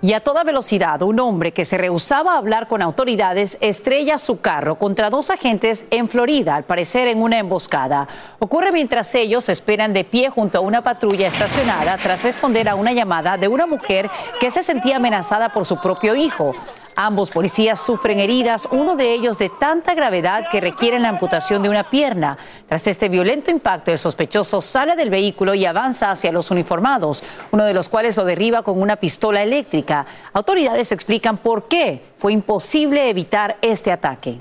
y 0.04 0.12
a 0.12 0.20
toda 0.20 0.44
velocidad 0.44 1.00
un 1.00 1.18
hombre 1.18 1.52
que 1.52 1.64
se 1.64 1.78
rehusaba 1.78 2.34
a 2.34 2.36
hablar 2.36 2.68
con 2.68 2.82
autoridades 2.82 3.56
estrella 3.62 4.18
su 4.18 4.42
carro 4.42 4.74
contra 4.74 5.08
dos 5.08 5.30
agentes 5.30 5.86
en 5.90 6.08
Florida, 6.08 6.56
al 6.56 6.64
parecer 6.64 7.08
en 7.08 7.22
una 7.22 7.38
emboscada. 7.38 8.06
Ocurre 8.38 8.70
mientras 8.70 9.14
ellos 9.14 9.48
esperan 9.48 9.94
de 9.94 10.04
pie 10.04 10.28
junto 10.28 10.58
a 10.58 10.60
una 10.60 10.82
patrulla 10.82 11.26
estacionada 11.26 11.96
tras 11.96 12.22
responder 12.22 12.68
a 12.68 12.74
una 12.74 12.92
llamada 12.92 13.38
de 13.38 13.48
una 13.48 13.64
mujer 13.64 14.10
que 14.40 14.50
se 14.50 14.62
sentía 14.62 14.96
amenazada 14.96 15.54
por 15.54 15.64
su 15.64 15.80
propio 15.80 16.14
hijo. 16.14 16.54
Ambos 16.96 17.30
policías 17.30 17.80
sufren 17.80 18.20
heridas, 18.20 18.68
uno 18.70 18.94
de 18.94 19.12
ellos 19.12 19.36
de 19.36 19.48
tanta 19.48 19.94
gravedad 19.94 20.48
que 20.50 20.60
requieren 20.60 21.02
la 21.02 21.08
amputación 21.08 21.62
de 21.62 21.68
una 21.68 21.90
pierna. 21.90 22.38
Tras 22.68 22.86
este 22.86 23.08
violento 23.08 23.50
impacto, 23.50 23.90
el 23.90 23.98
sospechoso 23.98 24.60
sale 24.60 24.94
del 24.94 25.10
vehículo 25.10 25.54
y 25.54 25.66
avanza 25.66 26.12
hacia 26.12 26.30
los 26.30 26.52
uniformados, 26.52 27.24
uno 27.50 27.64
de 27.64 27.74
los 27.74 27.88
cuales 27.88 28.16
lo 28.16 28.24
derriba 28.24 28.62
con 28.62 28.80
una 28.80 28.96
pistola 28.96 29.42
eléctrica. 29.42 30.06
Autoridades 30.32 30.92
explican 30.92 31.36
por 31.36 31.66
qué 31.66 32.00
fue 32.16 32.32
imposible 32.32 33.10
evitar 33.10 33.56
este 33.60 33.90
ataque. 33.90 34.38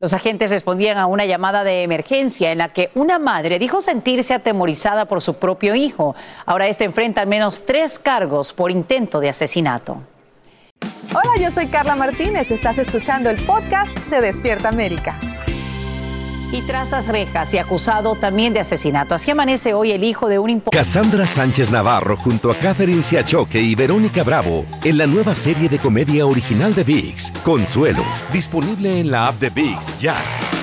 Los 0.00 0.12
agentes 0.14 0.50
respondían 0.50 0.96
a 0.96 1.06
una 1.06 1.26
llamada 1.26 1.64
de 1.64 1.82
emergencia 1.82 2.52
en 2.52 2.58
la 2.58 2.72
que 2.72 2.90
una 2.94 3.18
madre 3.18 3.58
dijo 3.58 3.80
sentirse 3.82 4.32
atemorizada 4.32 5.04
por 5.04 5.20
su 5.20 5.34
propio 5.34 5.74
hijo. 5.74 6.14
Ahora 6.46 6.68
este 6.68 6.84
enfrenta 6.84 7.20
al 7.20 7.26
menos 7.26 7.66
tres 7.66 7.98
cargos 7.98 8.52
por 8.54 8.70
intento 8.70 9.20
de 9.20 9.28
asesinato. 9.28 9.98
Hola, 11.12 11.42
yo 11.42 11.50
soy 11.50 11.66
Carla 11.66 11.96
Martínez. 11.96 12.52
Estás 12.52 12.78
escuchando 12.78 13.30
el 13.30 13.44
podcast 13.44 13.98
de 14.10 14.20
Despierta 14.20 14.68
América. 14.68 15.18
Y 16.52 16.62
tras 16.62 16.92
las 16.92 17.08
rejas 17.08 17.52
y 17.52 17.58
acusado 17.58 18.14
también 18.14 18.52
de 18.52 18.60
asesinato. 18.60 19.16
Así 19.16 19.32
amanece 19.32 19.74
hoy 19.74 19.90
el 19.90 20.04
hijo 20.04 20.28
de 20.28 20.38
un 20.38 20.60
Cassandra 20.70 21.26
Sánchez 21.26 21.72
Navarro 21.72 22.16
junto 22.16 22.52
a 22.52 22.54
Catherine 22.54 23.02
Siachoque 23.02 23.60
y 23.60 23.74
Verónica 23.74 24.22
Bravo 24.22 24.64
en 24.84 24.98
la 24.98 25.08
nueva 25.08 25.34
serie 25.34 25.68
de 25.68 25.80
comedia 25.80 26.26
original 26.26 26.72
de 26.74 26.84
VIX, 26.84 27.32
Consuelo, 27.44 28.04
disponible 28.32 29.00
en 29.00 29.10
la 29.10 29.26
app 29.26 29.34
de 29.40 29.50
VIX 29.50 29.98
ya. 29.98 30.16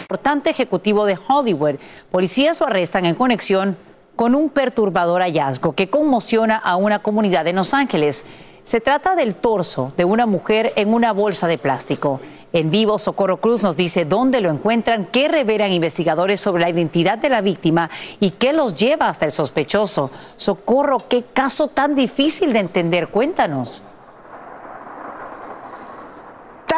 Importante 0.03 0.49
ejecutivo 0.49 1.05
de 1.05 1.19
Hollywood. 1.27 1.75
Policías 2.09 2.61
lo 2.61 2.67
arrestan 2.67 3.03
en 3.03 3.15
conexión 3.15 3.75
con 4.15 4.33
un 4.33 4.49
perturbador 4.49 5.21
hallazgo 5.21 5.73
que 5.73 5.89
conmociona 5.89 6.55
a 6.55 6.77
una 6.77 6.99
comunidad 6.99 7.43
de 7.43 7.51
Los 7.51 7.73
Ángeles. 7.73 8.25
Se 8.67 8.81
trata 8.81 9.15
del 9.15 9.33
torso 9.33 9.93
de 9.95 10.03
una 10.03 10.25
mujer 10.25 10.73
en 10.75 10.93
una 10.93 11.13
bolsa 11.13 11.47
de 11.47 11.57
plástico. 11.57 12.19
En 12.51 12.69
vivo, 12.69 12.99
Socorro 12.99 13.37
Cruz 13.37 13.63
nos 13.63 13.77
dice 13.77 14.03
dónde 14.03 14.41
lo 14.41 14.51
encuentran, 14.51 15.05
qué 15.05 15.29
revelan 15.29 15.71
investigadores 15.71 16.41
sobre 16.41 16.63
la 16.63 16.69
identidad 16.69 17.17
de 17.17 17.29
la 17.29 17.39
víctima 17.39 17.89
y 18.19 18.31
qué 18.31 18.51
los 18.51 18.75
lleva 18.75 19.07
hasta 19.07 19.23
el 19.23 19.31
sospechoso. 19.31 20.11
Socorro, 20.35 21.07
qué 21.07 21.23
caso 21.23 21.69
tan 21.69 21.95
difícil 21.95 22.51
de 22.51 22.59
entender. 22.59 23.07
Cuéntanos 23.07 23.85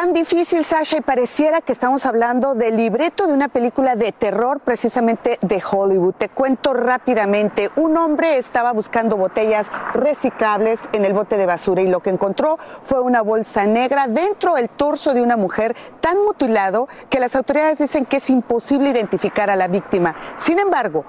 tan 0.00 0.14
difícil, 0.14 0.64
Sasha, 0.64 0.96
y 0.96 1.00
pareciera 1.02 1.60
que 1.60 1.72
estamos 1.72 2.06
hablando 2.06 2.54
del 2.54 2.74
libreto 2.74 3.26
de 3.26 3.34
una 3.34 3.48
película 3.48 3.96
de 3.96 4.12
terror 4.12 4.60
precisamente 4.60 5.38
de 5.42 5.62
Hollywood. 5.62 6.14
Te 6.14 6.30
cuento 6.30 6.72
rápidamente. 6.72 7.70
Un 7.76 7.98
hombre 7.98 8.38
estaba 8.38 8.72
buscando 8.72 9.18
botellas 9.18 9.66
reciclables 9.92 10.80
en 10.94 11.04
el 11.04 11.12
bote 11.12 11.36
de 11.36 11.44
basura 11.44 11.82
y 11.82 11.86
lo 11.86 12.00
que 12.00 12.08
encontró 12.08 12.58
fue 12.82 13.02
una 13.02 13.20
bolsa 13.20 13.66
negra 13.66 14.06
dentro 14.08 14.54
del 14.54 14.70
torso 14.70 15.12
de 15.12 15.20
una 15.20 15.36
mujer 15.36 15.76
tan 16.00 16.16
mutilado 16.24 16.88
que 17.10 17.20
las 17.20 17.36
autoridades 17.36 17.76
dicen 17.76 18.06
que 18.06 18.16
es 18.16 18.30
imposible 18.30 18.88
identificar 18.88 19.50
a 19.50 19.56
la 19.56 19.68
víctima. 19.68 20.14
Sin 20.38 20.58
embargo, 20.58 21.04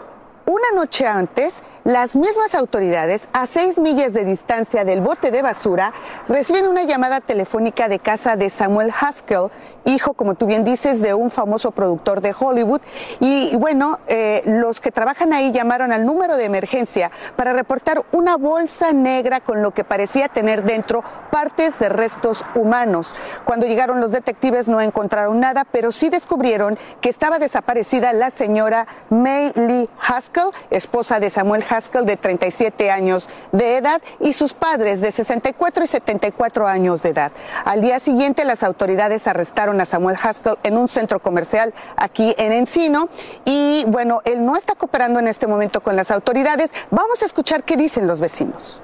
una 0.48 0.72
noche 0.76 1.08
antes, 1.08 1.64
las 1.84 2.16
mismas 2.16 2.54
autoridades, 2.54 3.28
a 3.34 3.48
seis 3.48 3.80
millas 3.80 4.14
de 4.14 4.24
distancia 4.24 4.86
del 4.86 5.02
bote 5.02 5.32
de 5.32 5.42
basura, 5.42 5.94
reciben 6.28 6.68
una 6.68 6.84
llamada 6.84 7.22
telefónica 7.22 7.88
de 7.88 7.98
casa 7.98 8.36
de 8.36 8.52
Samuel 8.52 8.94
Haskell, 9.00 9.50
hijo, 9.86 10.14
como 10.14 10.36
tú 10.36 10.46
bien 10.46 10.64
dices, 10.64 11.02
de 11.02 11.16
un 11.16 11.32
famoso 11.32 11.72
productor 11.72 12.22
de 12.22 12.36
Hollywood. 12.38 12.82
Y 13.20 13.56
bueno, 13.56 14.00
eh, 14.08 14.44
los 14.46 14.80
que 14.80 14.92
trabajan 14.92 15.34
ahí 15.34 15.52
llamaron 15.52 15.92
al 15.92 16.06
número 16.06 16.38
de 16.38 16.46
emergencia 16.46 17.10
para 17.36 17.54
reportar 17.54 18.04
una 18.12 18.38
bolsa 18.38 18.94
negra 18.94 19.40
con 19.40 19.64
lo 19.64 19.72
que 19.72 19.84
parecía 19.84 20.28
tener 20.28 20.64
dentro 20.64 21.04
partes 21.32 21.80
de 21.80 21.90
restos 21.90 22.46
humanos. 22.54 23.16
Cuando 23.44 23.66
llegaron 23.66 24.02
los 24.02 24.12
detectives 24.12 24.68
no 24.68 24.82
encontraron 24.82 25.40
nada, 25.40 25.66
pero 25.72 25.92
sí 25.92 26.10
descubrieron 26.10 26.78
que 27.00 27.10
estaba 27.10 27.40
desaparecida 27.40 28.14
la 28.14 28.30
señora 28.30 28.86
May 29.10 29.52
Lee 29.56 29.90
Haskell 30.00 30.52
esposa 30.70 31.20
de 31.20 31.30
Samuel 31.30 31.64
Haskell 31.72 32.06
de 32.06 32.18
37 32.18 32.92
años 32.92 33.30
de 33.52 33.78
edad, 33.78 34.02
y 34.20 34.34
sus 34.34 34.54
padres 34.54 35.02
de 35.02 35.12
64 35.12 35.84
y 35.84 35.88
74 35.88 36.68
años 36.68 37.02
de 37.02 37.10
edad. 37.10 37.32
Al 37.66 37.82
día 37.82 38.00
siguiente, 38.00 38.46
las 38.46 38.64
autoridades 38.64 39.28
arrestaron 39.28 39.80
a 39.82 39.86
Samuel 39.86 40.18
Haskell 40.22 40.58
en 40.64 40.78
un 40.78 40.88
centro 40.88 41.20
comercial 41.22 41.74
aquí 41.96 42.36
en 42.38 42.52
Encino 42.52 43.10
y 43.46 43.86
bueno, 43.88 44.22
él 44.26 44.46
no 44.46 44.56
está 44.56 44.76
cooperando 44.76 45.20
en 45.20 45.28
este 45.28 45.48
momento 45.48 45.82
con 45.82 45.96
las 45.96 46.12
autoridades. 46.12 46.72
Vamos 46.90 47.22
a 47.22 47.26
escuchar 47.26 47.64
qué 47.64 47.78
dicen 47.78 48.08
los 48.08 48.20
vecinos. 48.20 48.82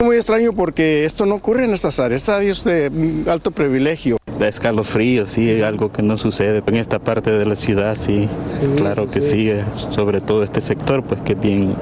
Muy 0.00 0.14
extraño 0.14 0.52
porque 0.52 1.04
esto 1.04 1.26
no 1.26 1.34
ocurre 1.34 1.64
en 1.64 1.72
estas 1.72 1.98
áreas, 1.98 2.28
áreas 2.28 2.62
de 2.62 3.24
alto 3.26 3.50
privilegio. 3.50 4.18
Da 4.38 4.46
escalofríos, 4.46 5.30
sí, 5.30 5.60
algo 5.60 5.90
que 5.90 6.02
no 6.02 6.16
sucede 6.16 6.62
en 6.64 6.76
esta 6.76 7.00
parte 7.00 7.32
de 7.32 7.44
la 7.44 7.56
ciudad, 7.56 7.96
sí, 7.96 8.28
claro 8.76 9.08
que 9.08 9.20
sí. 9.20 9.50
sobre 9.90 10.20
todo 10.20 10.44
este 10.44 10.60
sector, 10.60 11.02
pues 11.02 11.20
que 11.22 11.34
bien 11.34 11.74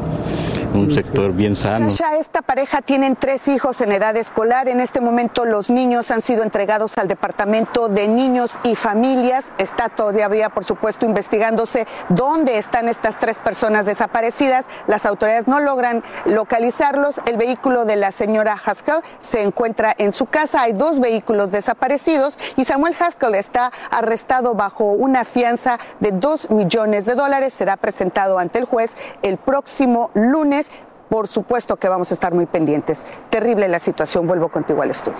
un 0.77 0.91
sector 0.91 1.33
bien 1.33 1.57
sano. 1.57 1.91
Sasha, 1.91 2.17
esta 2.17 2.43
pareja 2.43 2.83
tienen 2.83 3.17
tres 3.17 3.49
hijos 3.49 3.81
en 3.81 3.93
edad 3.93 4.17
escolar. 4.17 4.69
En 4.69 4.81
este 4.81 5.01
momento 5.01 5.45
los 5.45 5.71
niños 5.71 6.11
han 6.11 6.23
sido 6.23 6.43
entregados 6.43 6.99
al 6.99 7.09
Departamento 7.09 7.89
de 7.89 8.09
Niños 8.09 8.59
y 8.63 8.75
Familias. 8.75 9.47
Está 9.59 9.89
todavía, 9.89 10.51
por 10.51 10.65
supuesto, 10.65 11.07
investigándose 11.07 11.87
dónde 12.09 12.59
están 12.59 12.89
estas 12.89 13.19
tres 13.19 13.39
personas 13.39 13.87
desaparecidas. 13.87 14.67
Las 14.87 15.07
autoridades 15.07 15.49
no 15.49 15.61
logran 15.61 16.03
localizarlos. 16.27 17.21
El 17.27 17.37
vehículo 17.37 17.85
de 17.85 17.97
la 17.97 18.06
señora 18.11 18.59
Haskell 18.63 19.03
se 19.19 19.43
encuentra 19.43 19.95
en 19.99 20.13
su 20.13 20.27
casa. 20.27 20.63
Hay 20.63 20.73
dos 20.73 21.01
vehículos 21.01 21.51
desaparecidos 21.51 22.39
y 22.57 22.65
Samuel 22.65 22.97
Haskell 22.99 23.35
está 23.35 23.73
arrestado 23.91 24.55
bajo 24.55 24.85
una 24.85 25.25
fianza 25.25 25.79
de 26.01 26.13
dos 26.13 26.51
millones 26.51 27.05
de 27.05 27.15
dólares. 27.15 27.53
Será 27.53 27.77
presentado 27.77 28.39
ante 28.39 28.59
el 28.59 28.65
juez 28.65 28.95
el 29.23 29.37
próximo 29.37 30.11
lunes 30.15 30.71
por 31.09 31.29
supuesto 31.29 31.77
que 31.77 31.89
vamos 31.89 32.11
a 32.11 32.15
estar 32.15 32.35
muy 32.35 32.47
pendientes. 32.47 33.07
Terrible 33.31 33.69
la 33.69 33.79
situación. 33.79 34.27
Vuelvo 34.27 34.49
contigo 34.49 34.83
al 34.83 34.91
estudio. 34.91 35.19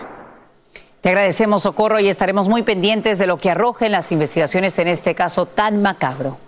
Te 1.01 1.11
agradecemos, 1.11 1.63
Socorro, 1.63 2.01
y 2.01 2.09
estaremos 2.09 2.49
muy 2.49 2.63
pendientes 2.63 3.19
de 3.19 3.29
lo 3.29 3.39
que 3.39 3.51
arrojen 3.51 3.93
las 3.93 4.11
investigaciones 4.11 4.77
en 4.79 4.89
este 4.89 5.15
caso 5.15 5.47
tan 5.47 5.81
macabro. 5.81 6.39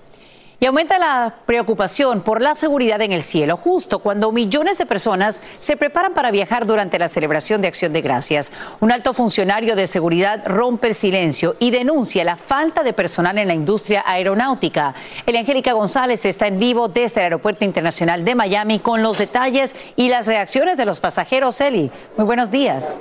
Y 0.60 0.66
aumenta 0.66 0.98
la 0.98 1.36
preocupación 1.46 2.20
por 2.22 2.42
la 2.42 2.56
seguridad 2.56 3.00
en 3.00 3.12
el 3.12 3.22
cielo, 3.22 3.56
justo 3.56 4.00
cuando 4.00 4.32
millones 4.32 4.76
de 4.76 4.86
personas 4.86 5.40
se 5.60 5.76
preparan 5.76 6.14
para 6.14 6.32
viajar 6.32 6.66
durante 6.66 6.98
la 6.98 7.06
celebración 7.06 7.62
de 7.62 7.68
Acción 7.68 7.92
de 7.92 8.02
Gracias. 8.02 8.50
Un 8.80 8.90
alto 8.90 9.14
funcionario 9.14 9.76
de 9.76 9.86
seguridad 9.86 10.42
rompe 10.46 10.88
el 10.88 10.96
silencio 10.96 11.54
y 11.60 11.70
denuncia 11.70 12.24
la 12.24 12.34
falta 12.36 12.82
de 12.82 12.92
personal 12.92 13.38
en 13.38 13.46
la 13.46 13.54
industria 13.54 14.02
aeronáutica. 14.04 14.96
El 15.26 15.36
Angélica 15.36 15.74
González 15.74 16.24
está 16.24 16.48
en 16.48 16.58
vivo 16.58 16.88
desde 16.88 17.20
el 17.20 17.24
Aeropuerto 17.26 17.64
Internacional 17.64 18.24
de 18.24 18.34
Miami 18.34 18.80
con 18.80 19.00
los 19.00 19.16
detalles 19.16 19.76
y 19.94 20.08
las 20.08 20.26
reacciones 20.26 20.76
de 20.76 20.86
los 20.86 20.98
pasajeros. 20.98 21.60
Eli, 21.60 21.92
muy 22.16 22.26
buenos 22.26 22.50
días. 22.50 22.98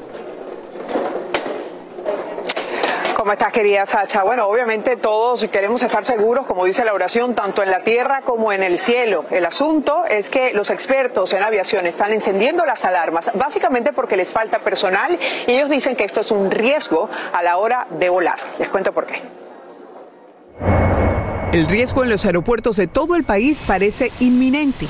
¿Cómo 3.27 3.33
estás, 3.33 3.51
querida 3.51 3.85
Sacha? 3.85 4.23
Bueno, 4.23 4.47
obviamente 4.47 4.95
todos 4.95 5.45
queremos 5.51 5.83
estar 5.83 6.05
seguros, 6.05 6.45
como 6.45 6.63
dice 6.63 6.85
la 6.85 6.93
oración, 6.93 7.35
tanto 7.35 7.61
en 7.61 7.69
la 7.69 7.83
tierra 7.83 8.21
como 8.21 8.53
en 8.53 8.63
el 8.63 8.79
cielo. 8.79 9.25
El 9.31 9.43
asunto 9.45 10.05
es 10.09 10.29
que 10.29 10.53
los 10.53 10.69
expertos 10.69 11.33
en 11.33 11.43
aviación 11.43 11.87
están 11.87 12.13
encendiendo 12.13 12.65
las 12.65 12.85
alarmas, 12.85 13.29
básicamente 13.33 13.91
porque 13.91 14.15
les 14.15 14.31
falta 14.31 14.59
personal 14.59 15.19
y 15.45 15.51
ellos 15.51 15.69
dicen 15.69 15.97
que 15.97 16.05
esto 16.05 16.21
es 16.21 16.31
un 16.31 16.49
riesgo 16.49 17.09
a 17.33 17.43
la 17.43 17.57
hora 17.57 17.87
de 17.89 18.07
volar. 18.07 18.39
Les 18.59 18.69
cuento 18.69 18.93
por 18.93 19.05
qué. 19.05 19.21
El 21.51 21.67
riesgo 21.67 22.05
en 22.05 22.09
los 22.09 22.23
aeropuertos 22.23 22.77
de 22.77 22.87
todo 22.87 23.17
el 23.17 23.25
país 23.25 23.61
parece 23.61 24.13
inminente. 24.21 24.87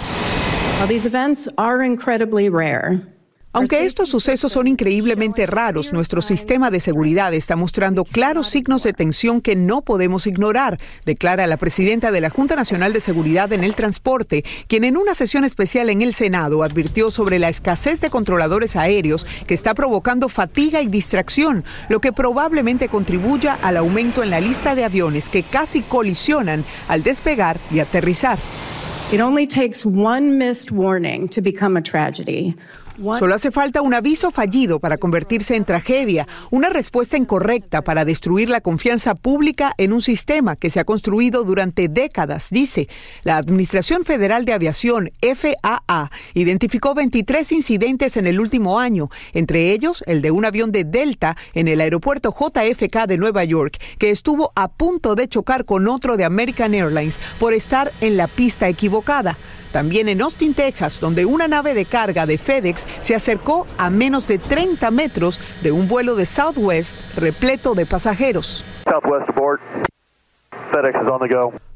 these 0.87 1.07
events 1.07 1.49
are 1.57 1.83
incredibly 1.83 2.49
rare. 2.49 3.16
Aunque 3.57 3.85
estos 3.85 4.09
sucesos 4.09 4.51
son 4.51 4.67
increíblemente 4.67 5.47
raros, 5.47 5.91
nuestro 5.91 6.21
sistema 6.21 6.69
de 6.69 6.79
seguridad 6.79 7.33
está 7.33 7.55
mostrando 7.55 8.05
claros 8.05 8.45
signos 8.45 8.83
de 8.83 8.93
tensión 8.93 9.41
que 9.41 9.55
no 9.55 9.81
podemos 9.81 10.27
ignorar, 10.27 10.79
declara 11.05 11.47
la 11.47 11.57
presidenta 11.57 12.11
de 12.11 12.21
la 12.21 12.29
Junta 12.29 12.55
Nacional 12.55 12.93
de 12.93 13.01
Seguridad 13.01 13.51
en 13.53 13.63
el 13.63 13.73
Transporte, 13.73 14.45
quien 14.67 14.83
en 14.83 14.95
una 14.95 15.15
sesión 15.15 15.43
especial 15.43 15.89
en 15.89 16.03
el 16.03 16.13
Senado 16.13 16.61
advirtió 16.61 17.09
sobre 17.09 17.39
la 17.39 17.49
escasez 17.49 17.99
de 17.99 18.11
controladores 18.11 18.75
aéreos 18.75 19.25
que 19.47 19.55
está 19.55 19.73
provocando 19.73 20.29
fatiga 20.29 20.83
y 20.83 20.87
distracción, 20.87 21.65
lo 21.89 21.99
que 21.99 22.13
probablemente 22.13 22.89
contribuya 22.89 23.55
al 23.55 23.77
aumento 23.77 24.21
en 24.21 24.29
la 24.29 24.39
lista 24.39 24.75
de 24.75 24.83
aviones 24.83 25.29
que 25.29 25.41
casi 25.41 25.81
colisionan 25.81 26.63
al 26.87 27.01
despegar 27.01 27.59
y 27.71 27.79
aterrizar. 27.79 28.37
It 29.11 29.19
only 29.19 29.47
takes 29.47 29.83
one 29.83 30.37
missed 30.37 30.69
warning 30.69 31.27
to 31.29 31.41
become 31.41 31.75
a 31.75 31.81
tragedy. 31.81 32.55
Solo 32.97 33.35
hace 33.35 33.51
falta 33.51 33.81
un 33.81 33.93
aviso 33.93 34.31
fallido 34.31 34.79
para 34.79 34.97
convertirse 34.97 35.55
en 35.55 35.65
tragedia, 35.65 36.27
una 36.49 36.69
respuesta 36.69 37.15
incorrecta 37.15 37.83
para 37.83 38.05
destruir 38.05 38.49
la 38.49 38.61
confianza 38.61 39.13
pública 39.13 39.73
en 39.77 39.93
un 39.93 40.01
sistema 40.01 40.55
que 40.55 40.69
se 40.69 40.79
ha 40.79 40.85
construido 40.85 41.43
durante 41.43 41.89
décadas, 41.89 42.49
dice. 42.49 42.87
La 43.23 43.37
Administración 43.37 44.03
Federal 44.03 44.45
de 44.45 44.53
Aviación, 44.53 45.11
FAA, 45.21 46.09
identificó 46.33 46.95
23 46.95 47.51
incidentes 47.51 48.17
en 48.17 48.25
el 48.25 48.39
último 48.39 48.79
año, 48.79 49.09
entre 49.33 49.73
ellos 49.73 50.03
el 50.07 50.21
de 50.21 50.31
un 50.31 50.45
avión 50.45 50.71
de 50.71 50.83
Delta 50.83 51.37
en 51.53 51.67
el 51.67 51.81
aeropuerto 51.81 52.33
JFK 52.33 53.05
de 53.07 53.17
Nueva 53.17 53.43
York, 53.43 53.77
que 53.99 54.09
estuvo 54.09 54.51
a 54.55 54.69
punto 54.69 55.15
de 55.15 55.27
chocar 55.27 55.65
con 55.65 55.87
otro 55.87 56.17
de 56.17 56.25
American 56.25 56.73
Airlines 56.73 57.19
por 57.39 57.53
estar 57.53 57.91
en 58.01 58.17
la 58.17 58.27
pista 58.27 58.67
equivocada. 58.67 59.37
También 59.77 60.09
en 60.09 60.23
Austin, 60.23 60.55
Texas, 60.55 60.99
donde 60.99 61.27
una 61.27 61.47
nave 61.47 61.75
de 61.75 61.85
carga 61.85 62.25
de 62.25 62.39
FedEx 62.39 62.87
se 62.99 63.13
acercó 63.13 63.67
a 63.77 63.91
menos 63.91 64.25
de 64.25 64.39
30 64.39 64.89
metros 64.89 65.39
de 65.61 65.71
un 65.71 65.87
vuelo 65.87 66.15
de 66.15 66.25
Southwest 66.25 66.99
repleto 67.15 67.75
de 67.75 67.85
pasajeros. 67.85 68.65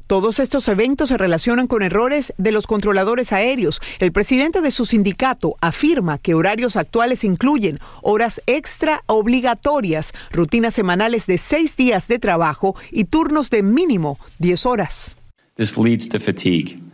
Todos 0.08 0.40
estos 0.40 0.66
eventos 0.66 1.10
se 1.10 1.16
relacionan 1.16 1.68
con 1.68 1.82
errores 1.84 2.34
de 2.38 2.50
los 2.50 2.66
controladores 2.66 3.32
aéreos. 3.32 3.80
El 4.00 4.10
presidente 4.10 4.62
de 4.62 4.72
su 4.72 4.84
sindicato 4.84 5.54
afirma 5.60 6.18
que 6.18 6.34
horarios 6.34 6.74
actuales 6.74 7.22
incluyen 7.22 7.78
horas 8.02 8.42
extra 8.46 9.04
obligatorias, 9.06 10.12
rutinas 10.32 10.74
semanales 10.74 11.26
de 11.28 11.38
seis 11.38 11.76
días 11.76 12.08
de 12.08 12.18
trabajo 12.18 12.74
y 12.90 13.04
turnos 13.04 13.48
de 13.48 13.62
mínimo 13.62 14.18
10 14.40 14.66
horas. 14.66 15.16
This 15.54 15.78
leads 15.78 16.08
to 16.08 16.18
fatigue. 16.18 16.91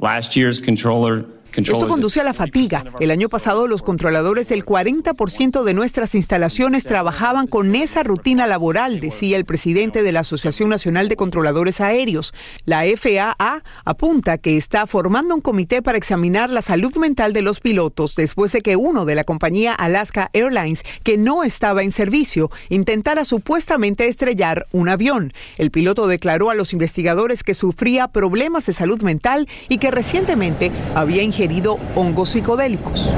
Last 0.00 0.34
year's 0.34 0.58
controller 0.58 1.26
esto 1.56 1.88
conduce 1.88 2.20
a 2.20 2.24
la 2.24 2.34
fatiga. 2.34 2.84
El 3.00 3.10
año 3.10 3.28
pasado 3.28 3.66
los 3.66 3.82
controladores 3.82 4.48
del 4.48 4.64
40% 4.64 5.64
de 5.64 5.74
nuestras 5.74 6.14
instalaciones 6.14 6.84
trabajaban 6.84 7.46
con 7.46 7.74
esa 7.74 8.02
rutina 8.02 8.46
laboral, 8.46 9.00
decía 9.00 9.36
el 9.36 9.44
presidente 9.44 10.02
de 10.02 10.12
la 10.12 10.20
Asociación 10.20 10.68
Nacional 10.68 11.08
de 11.08 11.16
Controladores 11.16 11.80
Aéreos. 11.80 12.32
La 12.64 12.82
FAA 12.96 13.62
apunta 13.84 14.38
que 14.38 14.56
está 14.56 14.86
formando 14.86 15.34
un 15.34 15.40
comité 15.40 15.82
para 15.82 15.98
examinar 15.98 16.50
la 16.50 16.62
salud 16.62 16.94
mental 16.96 17.32
de 17.32 17.42
los 17.42 17.60
pilotos 17.60 18.14
después 18.14 18.52
de 18.52 18.60
que 18.60 18.76
uno 18.76 19.04
de 19.04 19.14
la 19.14 19.24
compañía 19.24 19.74
Alaska 19.74 20.30
Airlines, 20.32 20.84
que 21.04 21.18
no 21.18 21.42
estaba 21.44 21.82
en 21.82 21.92
servicio, 21.92 22.50
intentara 22.68 23.24
supuestamente 23.24 24.06
estrellar 24.06 24.66
un 24.72 24.88
avión. 24.88 25.32
El 25.58 25.70
piloto 25.70 26.06
declaró 26.06 26.50
a 26.50 26.54
los 26.54 26.72
investigadores 26.72 27.42
que 27.42 27.54
sufría 27.54 28.08
problemas 28.08 28.66
de 28.66 28.72
salud 28.72 29.02
mental 29.02 29.48
y 29.68 29.78
que 29.78 29.90
recientemente 29.90 30.70
había 30.94 31.22
ingerido 31.22 31.39
ingerido 31.40 31.78
hongos 31.94 32.28
psicodélicos. 32.28 33.14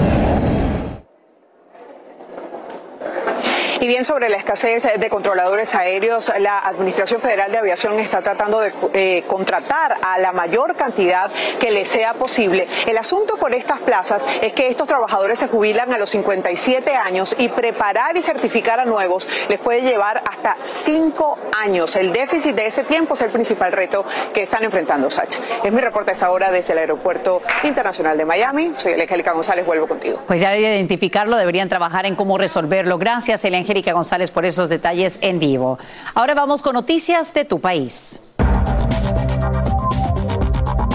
Y 3.83 3.89
bien, 3.89 4.05
sobre 4.05 4.29
la 4.29 4.37
escasez 4.37 4.87
de 4.97 5.11
controladores 5.11 5.75
aéreos, 5.75 6.31
la 6.39 6.61
Administración 6.61 7.21
Federal 7.21 7.51
de 7.51 7.59
Aviación 7.59 7.99
está 7.99 8.23
tratando 8.23 8.61
de 8.61 8.73
eh, 8.93 9.25
contratar 9.27 9.97
a 10.01 10.21
la 10.21 10.31
mayor 10.31 10.77
cantidad 10.77 11.29
que 11.59 11.73
le 11.73 11.85
sea 11.85 12.15
posible. 12.15 12.69
El 12.87 12.97
asunto 12.97 13.39
con 13.39 13.55
estas 13.55 13.81
plazas 13.81 14.25
es 14.41 14.53
que 14.53 14.69
estos 14.69 14.87
trabajadores 14.87 15.41
se 15.41 15.49
jubilan 15.49 15.93
a 15.93 15.99
los 15.99 16.11
57 16.11 16.95
años 16.95 17.35
y 17.37 17.49
preparar 17.49 18.17
y 18.17 18.23
certificar 18.23 18.79
a 18.79 18.85
nuevos 18.85 19.27
les 19.49 19.59
puede 19.59 19.81
llevar 19.81 20.23
hasta 20.31 20.59
5 20.63 21.39
años. 21.61 21.97
El 21.97 22.13
déficit 22.13 22.55
de 22.55 22.67
ese 22.67 22.85
tiempo 22.85 23.15
es 23.15 23.23
el 23.23 23.31
principal 23.31 23.73
reto 23.73 24.05
que 24.33 24.43
están 24.43 24.63
enfrentando, 24.63 25.11
Sacha. 25.11 25.41
Es 25.65 25.73
mi 25.73 25.81
reporte 25.81 26.13
a 26.13 26.15
esta 26.15 26.31
hora 26.31 26.53
desde 26.53 26.75
el 26.75 26.79
Aeropuerto 26.79 27.43
Internacional 27.65 28.17
de 28.17 28.27
Miami. 28.27 28.71
Soy 28.75 28.93
Angélica 28.93 29.33
González, 29.33 29.67
vuelvo 29.67 29.89
contigo. 29.89 30.23
Pues 30.25 30.41
ya 30.41 30.51
de 30.51 30.61
identificarlo, 30.61 31.37
deberían 31.37 31.69
trabajar 31.69 32.07
en 32.07 32.15
cómo 32.15 32.39
resolverlo. 32.39 32.97
Gracias, 32.97 33.45
Angélica. 33.73 33.93
González 33.95 34.31
por 34.31 34.45
esos 34.45 34.69
detalles 34.69 35.19
en 35.23 35.39
vivo. 35.39 35.79
Ahora 36.15 36.35
vamos 36.35 36.63
con 36.63 36.75
noticias 36.75 37.33
de 37.33 37.47
tu 37.47 37.59
país. 37.59 38.21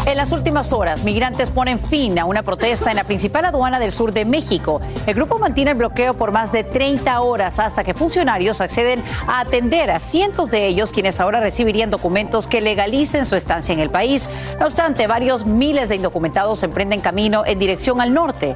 En 0.05 0.15
las 0.15 0.31
últimas 0.31 0.71
horas, 0.71 1.03
migrantes 1.03 1.49
ponen 1.51 1.79
fin 1.79 2.17
a 2.17 2.25
una 2.25 2.41
protesta 2.41 2.91
en 2.91 2.95
la 2.95 3.03
principal 3.03 3.45
aduana 3.45 3.77
del 3.77 3.91
sur 3.91 4.13
de 4.13 4.25
México. 4.25 4.79
El 5.05 5.15
grupo 5.15 5.37
mantiene 5.37 5.71
el 5.71 5.77
bloqueo 5.77 6.13
por 6.13 6.31
más 6.31 6.51
de 6.51 6.63
30 6.63 7.19
horas 7.19 7.59
hasta 7.59 7.83
que 7.83 7.93
funcionarios 7.93 8.61
acceden 8.61 9.03
a 9.27 9.41
atender 9.41 9.91
a 9.91 9.99
cientos 9.99 10.49
de 10.49 10.65
ellos, 10.65 10.91
quienes 10.91 11.19
ahora 11.19 11.41
recibirían 11.41 11.89
documentos 11.89 12.47
que 12.47 12.61
legalicen 12.61 13.25
su 13.25 13.35
estancia 13.35 13.73
en 13.73 13.79
el 13.79 13.89
país. 13.89 14.29
No 14.59 14.67
obstante, 14.67 15.07
varios 15.07 15.45
miles 15.45 15.89
de 15.89 15.97
indocumentados 15.97 16.63
emprenden 16.63 17.01
camino 17.01 17.43
en 17.45 17.59
dirección 17.59 17.99
al 17.99 18.13
norte. 18.13 18.55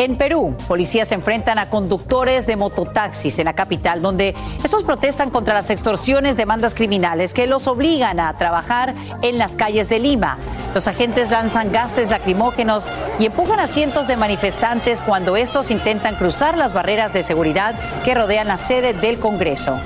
En 0.00 0.16
Perú, 0.16 0.56
policías 0.66 1.08
se 1.08 1.14
enfrentan 1.14 1.58
a 1.58 1.68
conductores 1.68 2.46
de 2.46 2.56
mototaxis 2.56 3.38
en 3.38 3.44
la 3.44 3.52
capital, 3.52 4.00
donde 4.00 4.34
estos 4.64 4.82
protestan 4.82 5.28
contra 5.28 5.52
las 5.52 5.68
extorsiones 5.68 6.38
de 6.38 6.46
bandas 6.46 6.74
criminales 6.74 7.34
que 7.34 7.46
los 7.46 7.68
obligan 7.68 8.18
a 8.18 8.32
trabajar 8.32 8.94
en 9.20 9.36
las 9.36 9.56
calles 9.56 9.90
de 9.90 9.98
Lima. 9.98 10.38
Los 10.72 10.88
agentes 10.88 11.30
lanzan 11.30 11.70
gases 11.70 12.08
lacrimógenos 12.08 12.90
y 13.18 13.26
empujan 13.26 13.60
a 13.60 13.66
cientos 13.66 14.08
de 14.08 14.16
manifestantes 14.16 15.02
cuando 15.02 15.36
estos 15.36 15.70
intentan 15.70 16.16
cruzar 16.16 16.56
las 16.56 16.72
barreras 16.72 17.12
de 17.12 17.22
seguridad 17.22 17.74
que 18.02 18.14
rodean 18.14 18.48
la 18.48 18.56
sede 18.56 18.94
del 18.94 19.18
Congreso. 19.18 19.78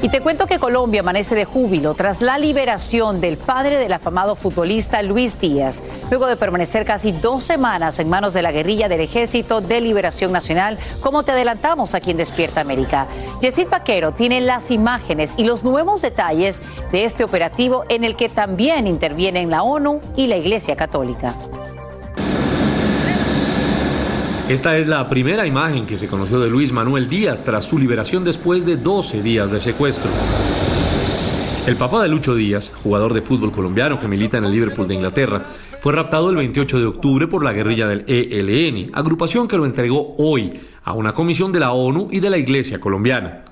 Y 0.00 0.10
te 0.10 0.20
cuento 0.20 0.46
que 0.46 0.60
Colombia 0.60 1.00
amanece 1.00 1.34
de 1.34 1.44
júbilo 1.44 1.92
tras 1.94 2.22
la 2.22 2.38
liberación 2.38 3.20
del 3.20 3.36
padre 3.36 3.78
del 3.78 3.92
afamado 3.92 4.36
futbolista 4.36 5.02
Luis 5.02 5.40
Díaz, 5.40 5.82
luego 6.08 6.28
de 6.28 6.36
permanecer 6.36 6.84
casi 6.84 7.10
dos 7.10 7.42
semanas 7.42 7.98
en 7.98 8.08
manos 8.08 8.32
de 8.32 8.42
la 8.42 8.52
guerrilla 8.52 8.88
del 8.88 9.00
Ejército 9.00 9.60
de 9.60 9.80
Liberación 9.80 10.30
Nacional, 10.30 10.78
como 11.00 11.24
te 11.24 11.32
adelantamos 11.32 11.96
aquí 11.96 12.12
en 12.12 12.16
Despierta 12.16 12.60
América. 12.60 13.08
Yesid 13.40 13.66
Paquero 13.66 14.12
tiene 14.12 14.40
las 14.40 14.70
imágenes 14.70 15.34
y 15.36 15.42
los 15.42 15.64
nuevos 15.64 16.00
detalles 16.00 16.62
de 16.92 17.04
este 17.04 17.24
operativo 17.24 17.84
en 17.88 18.04
el 18.04 18.14
que 18.14 18.28
también 18.28 18.86
intervienen 18.86 19.50
la 19.50 19.64
ONU 19.64 20.00
y 20.14 20.28
la 20.28 20.36
Iglesia 20.36 20.76
Católica. 20.76 21.34
Esta 24.48 24.78
es 24.78 24.88
la 24.88 25.06
primera 25.10 25.46
imagen 25.46 25.84
que 25.84 25.98
se 25.98 26.08
conoció 26.08 26.40
de 26.40 26.48
Luis 26.48 26.72
Manuel 26.72 27.06
Díaz 27.06 27.44
tras 27.44 27.66
su 27.66 27.78
liberación 27.78 28.24
después 28.24 28.64
de 28.64 28.78
12 28.78 29.20
días 29.20 29.50
de 29.50 29.60
secuestro. 29.60 30.10
El 31.66 31.76
papá 31.76 32.02
de 32.02 32.08
Lucho 32.08 32.34
Díaz, 32.34 32.72
jugador 32.82 33.12
de 33.12 33.20
fútbol 33.20 33.52
colombiano 33.52 33.98
que 33.98 34.08
milita 34.08 34.38
en 34.38 34.46
el 34.46 34.52
Liverpool 34.52 34.88
de 34.88 34.94
Inglaterra, 34.94 35.44
fue 35.82 35.92
raptado 35.92 36.30
el 36.30 36.36
28 36.36 36.78
de 36.78 36.86
octubre 36.86 37.26
por 37.26 37.44
la 37.44 37.52
guerrilla 37.52 37.86
del 37.86 38.06
ELN, 38.08 38.90
agrupación 38.94 39.48
que 39.48 39.58
lo 39.58 39.66
entregó 39.66 40.14
hoy 40.16 40.58
a 40.82 40.94
una 40.94 41.12
comisión 41.12 41.52
de 41.52 41.60
la 41.60 41.72
ONU 41.72 42.08
y 42.10 42.20
de 42.20 42.30
la 42.30 42.38
Iglesia 42.38 42.80
colombiana. 42.80 43.44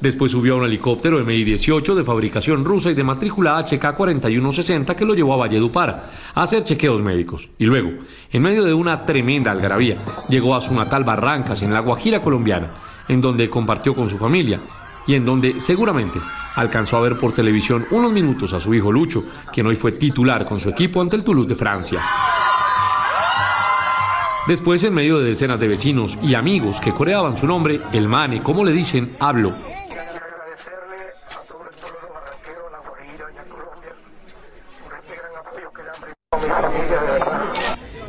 Después 0.00 0.30
subió 0.30 0.54
a 0.54 0.56
un 0.58 0.64
helicóptero 0.64 1.24
Mi-18 1.24 1.94
de 1.94 2.04
fabricación 2.04 2.64
rusa 2.64 2.90
y 2.90 2.94
de 2.94 3.02
matrícula 3.02 3.58
HK-4160 3.64 4.94
que 4.94 5.06
lo 5.06 5.14
llevó 5.14 5.32
a 5.32 5.38
Valledupar 5.38 6.10
a 6.34 6.42
hacer 6.42 6.64
chequeos 6.64 7.00
médicos. 7.00 7.48
Y 7.58 7.64
luego, 7.64 7.92
en 8.30 8.42
medio 8.42 8.62
de 8.62 8.74
una 8.74 9.06
tremenda 9.06 9.52
algarabía, 9.52 9.96
llegó 10.28 10.54
a 10.54 10.60
su 10.60 10.74
natal 10.74 11.04
Barrancas, 11.04 11.62
en 11.62 11.72
la 11.72 11.80
Guajira 11.80 12.20
colombiana, 12.20 12.72
en 13.08 13.22
donde 13.22 13.48
compartió 13.48 13.94
con 13.94 14.10
su 14.10 14.18
familia 14.18 14.60
y 15.06 15.14
en 15.14 15.24
donde 15.24 15.60
seguramente 15.60 16.20
alcanzó 16.56 16.98
a 16.98 17.00
ver 17.00 17.16
por 17.16 17.32
televisión 17.32 17.86
unos 17.90 18.12
minutos 18.12 18.52
a 18.52 18.60
su 18.60 18.74
hijo 18.74 18.92
Lucho, 18.92 19.24
quien 19.52 19.66
hoy 19.66 19.76
fue 19.76 19.92
titular 19.92 20.44
con 20.44 20.60
su 20.60 20.68
equipo 20.68 21.00
ante 21.00 21.16
el 21.16 21.24
Toulouse 21.24 21.48
de 21.48 21.56
Francia. 21.56 22.02
Después, 24.46 24.84
en 24.84 24.94
medio 24.94 25.18
de 25.18 25.30
decenas 25.30 25.58
de 25.58 25.68
vecinos 25.68 26.18
y 26.22 26.34
amigos 26.34 26.80
que 26.80 26.92
coreaban 26.92 27.38
su 27.38 27.46
nombre, 27.46 27.80
el 27.92 28.08
Mane, 28.08 28.42
como 28.42 28.64
le 28.64 28.72
dicen, 28.72 29.16
habló 29.18 29.54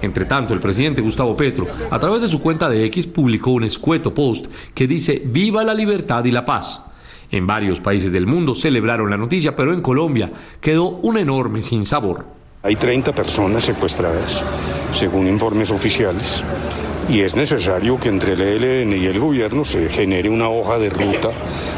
Entre 0.08 0.24
tanto, 0.24 0.54
el 0.54 0.62
presidente 0.62 1.02
Gustavo 1.02 1.36
Petro, 1.36 1.68
a 1.92 2.00
través 2.00 2.22
de 2.22 2.30
su 2.30 2.42
cuenta 2.42 2.70
de 2.70 2.86
X, 2.86 3.08
publicó 3.08 3.52
un 3.52 3.66
escueto 3.66 4.14
post 4.14 4.46
que 4.74 4.88
dice 4.88 5.22
Viva 5.26 5.66
la 5.66 5.74
libertad 5.74 6.24
y 6.24 6.32
la 6.32 6.46
paz. 6.46 6.82
En 7.30 7.46
varios 7.46 7.82
países 7.82 8.14
del 8.14 8.26
mundo 8.26 8.56
celebraron 8.56 9.10
la 9.10 9.18
noticia, 9.18 9.54
pero 9.54 9.74
en 9.74 9.82
Colombia 9.82 10.32
quedó 10.62 10.88
un 10.88 11.18
enorme 11.18 11.62
sinsabor. 11.62 12.26
Hay 12.64 12.78
30 12.78 13.12
personas 13.12 13.66
secuestradas, 13.66 14.46
según 14.94 15.28
informes 15.28 15.72
oficiales, 15.72 16.42
y 17.10 17.20
es 17.20 17.36
necesario 17.36 18.00
que 18.00 18.08
entre 18.08 18.32
el 18.32 18.42
ELN 18.42 18.94
y 18.94 19.08
el 19.08 19.20
gobierno 19.20 19.66
se 19.66 19.90
genere 19.90 20.30
una 20.30 20.48
hoja 20.48 20.78
de 20.78 20.90
ruta 20.90 21.32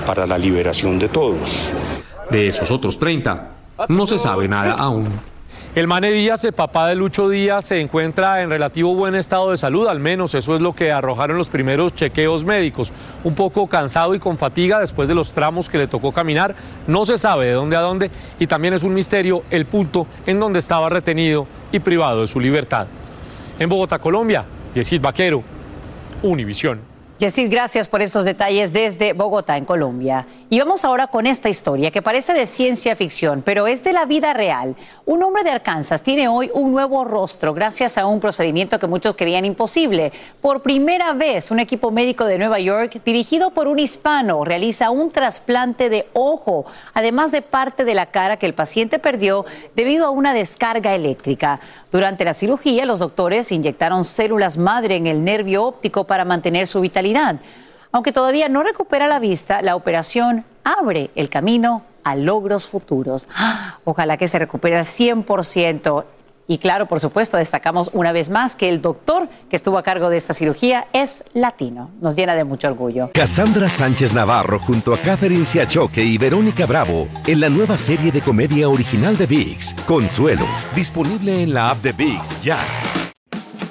para 0.06 0.28
la 0.28 0.38
liberación 0.38 1.00
de 1.00 1.10
todos. 1.10 1.72
De 2.30 2.48
esos 2.48 2.70
otros 2.70 3.00
30, 3.00 3.50
no 3.88 4.06
se 4.06 4.20
sabe 4.20 4.48
nada 4.48 4.74
aún. 4.74 5.08
El 5.76 5.86
Mane 5.86 6.10
Díaz, 6.12 6.44
el 6.46 6.54
papá 6.54 6.88
de 6.88 6.96
Lucho 6.96 7.30
Díaz, 7.30 7.66
se 7.66 7.80
encuentra 7.80 8.42
en 8.42 8.50
relativo 8.50 8.96
buen 8.96 9.14
estado 9.14 9.52
de 9.52 9.58
salud, 9.58 9.88
al 9.88 10.00
menos 10.00 10.34
eso 10.34 10.56
es 10.56 10.62
lo 10.62 10.74
que 10.74 10.92
arrojaron 10.92 11.38
los 11.38 11.48
primeros 11.48 11.94
chequeos 11.94 12.44
médicos. 12.44 12.92
Un 13.24 13.36
poco 13.36 13.68
cansado 13.68 14.16
y 14.16 14.20
con 14.20 14.40
fatiga 14.40 14.80
después 14.80 15.08
de 15.08 15.14
los 15.14 15.32
tramos 15.32 15.70
que 15.70 15.78
le 15.78 15.86
tocó 15.86 16.12
caminar, 16.12 16.56
no 16.88 17.06
se 17.06 17.20
sabe 17.20 17.46
de 17.46 17.52
dónde 17.52 17.76
a 17.76 17.82
dónde 17.82 18.10
y 18.40 18.48
también 18.48 18.74
es 18.74 18.82
un 18.82 18.96
misterio 18.96 19.44
el 19.52 19.68
punto 19.68 20.08
en 20.26 20.40
donde 20.40 20.58
estaba 20.58 20.90
retenido 20.90 21.46
y 21.72 21.78
privado 21.78 22.22
de 22.22 22.28
su 22.28 22.40
libertad. 22.40 22.88
En 23.60 23.70
Bogotá, 23.70 24.00
Colombia, 24.00 24.46
Yesid 24.74 25.02
Vaquero, 25.02 25.44
Univisión. 26.24 26.99
Yesid, 27.20 27.52
gracias 27.52 27.90
por 27.90 28.02
esos 28.02 28.24
detalles 28.24 28.72
desde 28.72 29.12
Bogotá, 29.12 29.58
en 29.58 29.66
Colombia. 29.66 30.26
Y 30.50 30.58
vamos 30.58 30.86
ahora 30.86 31.08
con 31.08 31.28
esta 31.28 31.50
historia 31.50 31.92
que 31.92 32.02
parece 32.02 32.34
de 32.34 32.46
ciencia 32.46 32.96
ficción, 32.96 33.42
pero 33.42 33.68
es 33.68 33.84
de 33.84 33.92
la 33.92 34.06
vida 34.06 34.32
real. 34.32 34.78
Un 35.06 35.22
hombre 35.24 35.44
de 35.44 35.50
Arkansas 35.50 36.02
tiene 36.02 36.30
hoy 36.30 36.50
un 36.54 36.72
nuevo 36.72 37.04
rostro 37.04 37.54
gracias 37.54 37.98
a 37.98 38.06
un 38.06 38.22
procedimiento 38.22 38.80
que 38.80 38.88
muchos 38.88 39.18
creían 39.18 39.44
imposible. 39.44 40.14
Por 40.40 40.62
primera 40.62 41.12
vez, 41.12 41.52
un 41.52 41.60
equipo 41.60 41.92
médico 41.92 42.24
de 42.24 42.38
Nueva 42.38 42.58
York, 42.62 43.02
dirigido 43.04 43.52
por 43.52 43.68
un 43.68 43.80
hispano, 43.80 44.46
realiza 44.46 44.90
un 44.90 45.12
trasplante 45.12 45.90
de 45.90 46.08
ojo, 46.14 46.68
además 46.94 47.34
de 47.34 47.42
parte 47.42 47.84
de 47.84 47.96
la 47.96 48.06
cara 48.06 48.38
que 48.38 48.46
el 48.46 48.54
paciente 48.54 48.98
perdió 48.98 49.46
debido 49.76 50.06
a 50.06 50.10
una 50.10 50.34
descarga 50.34 50.96
eléctrica. 50.96 51.60
Durante 51.92 52.24
la 52.24 52.34
cirugía, 52.34 52.86
los 52.86 53.00
doctores 53.00 53.52
inyectaron 53.52 54.06
células 54.06 54.58
madre 54.58 54.96
en 54.96 55.06
el 55.06 55.22
nervio 55.26 55.66
óptico 55.66 56.06
para 56.06 56.24
mantener 56.24 56.66
su 56.66 56.80
vitalidad. 56.80 57.09
Aunque 57.92 58.12
todavía 58.12 58.50
no 58.50 58.64
recupera 58.64 59.08
la 59.08 59.20
vista, 59.20 59.62
la 59.62 59.76
operación 59.76 60.46
abre 60.64 61.10
el 61.16 61.30
camino 61.30 61.84
a 62.04 62.16
logros 62.16 62.68
futuros. 62.68 63.28
Ojalá 63.84 64.18
que 64.18 64.28
se 64.28 64.40
recupere 64.40 64.78
al 64.78 64.84
100%. 64.84 66.06
Y 66.48 66.58
claro, 66.58 66.88
por 66.88 67.00
supuesto, 67.00 67.38
destacamos 67.38 67.92
una 67.94 68.12
vez 68.12 68.32
más 68.32 68.56
que 68.56 68.70
el 68.70 68.82
doctor 68.82 69.30
que 69.52 69.56
estuvo 69.56 69.78
a 69.78 69.84
cargo 69.84 70.10
de 70.10 70.18
esta 70.18 70.34
cirugía 70.34 70.88
es 70.94 71.24
latino. 71.36 71.92
Nos 72.02 72.16
llena 72.16 72.34
de 72.34 72.44
mucho 72.44 72.68
orgullo. 72.68 73.12
Cassandra 73.14 73.70
Sánchez 73.70 74.16
Navarro 74.16 74.60
junto 74.60 74.96
a 74.96 74.98
Catherine 74.98 75.46
Siachoque 75.46 76.04
y 76.04 76.18
Verónica 76.18 76.66
Bravo 76.66 77.08
en 77.28 77.40
la 77.40 77.50
nueva 77.50 77.78
serie 77.78 78.12
de 78.12 78.22
comedia 78.22 78.68
original 78.68 79.16
de 79.16 79.28
VIX, 79.28 79.76
Consuelo, 79.86 80.46
disponible 80.74 81.44
en 81.44 81.54
la 81.54 81.70
app 81.70 81.84
de 81.84 81.92
VIX 81.92 82.42
ya. 82.42 82.58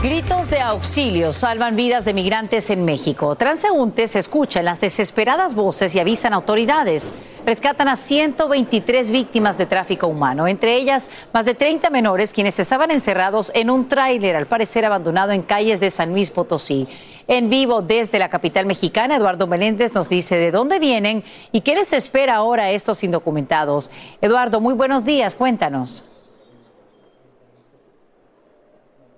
Gritos 0.00 0.48
de 0.48 0.60
auxilio 0.60 1.32
salvan 1.32 1.74
vidas 1.74 2.04
de 2.04 2.14
migrantes 2.14 2.70
en 2.70 2.84
México. 2.84 3.34
Transeúntes 3.34 4.14
escuchan 4.14 4.64
las 4.64 4.80
desesperadas 4.80 5.56
voces 5.56 5.92
y 5.92 5.98
avisan 5.98 6.32
autoridades. 6.34 7.16
Rescatan 7.44 7.88
a 7.88 7.96
123 7.96 9.10
víctimas 9.10 9.58
de 9.58 9.66
tráfico 9.66 10.06
humano, 10.06 10.46
entre 10.46 10.76
ellas 10.76 11.10
más 11.32 11.46
de 11.46 11.54
30 11.54 11.90
menores 11.90 12.32
quienes 12.32 12.60
estaban 12.60 12.92
encerrados 12.92 13.50
en 13.56 13.70
un 13.70 13.88
tráiler, 13.88 14.36
al 14.36 14.46
parecer 14.46 14.84
abandonado 14.84 15.32
en 15.32 15.42
calles 15.42 15.80
de 15.80 15.90
San 15.90 16.10
Luis 16.10 16.30
Potosí. 16.30 16.86
En 17.26 17.50
vivo 17.50 17.82
desde 17.82 18.20
la 18.20 18.28
capital 18.28 18.66
mexicana, 18.66 19.16
Eduardo 19.16 19.48
Meléndez 19.48 19.94
nos 19.94 20.08
dice 20.08 20.36
de 20.36 20.52
dónde 20.52 20.78
vienen 20.78 21.24
y 21.50 21.62
qué 21.62 21.74
les 21.74 21.92
espera 21.92 22.36
ahora 22.36 22.64
a 22.64 22.70
estos 22.70 23.02
indocumentados. 23.02 23.90
Eduardo, 24.20 24.60
muy 24.60 24.74
buenos 24.74 25.04
días, 25.04 25.34
cuéntanos. 25.34 26.04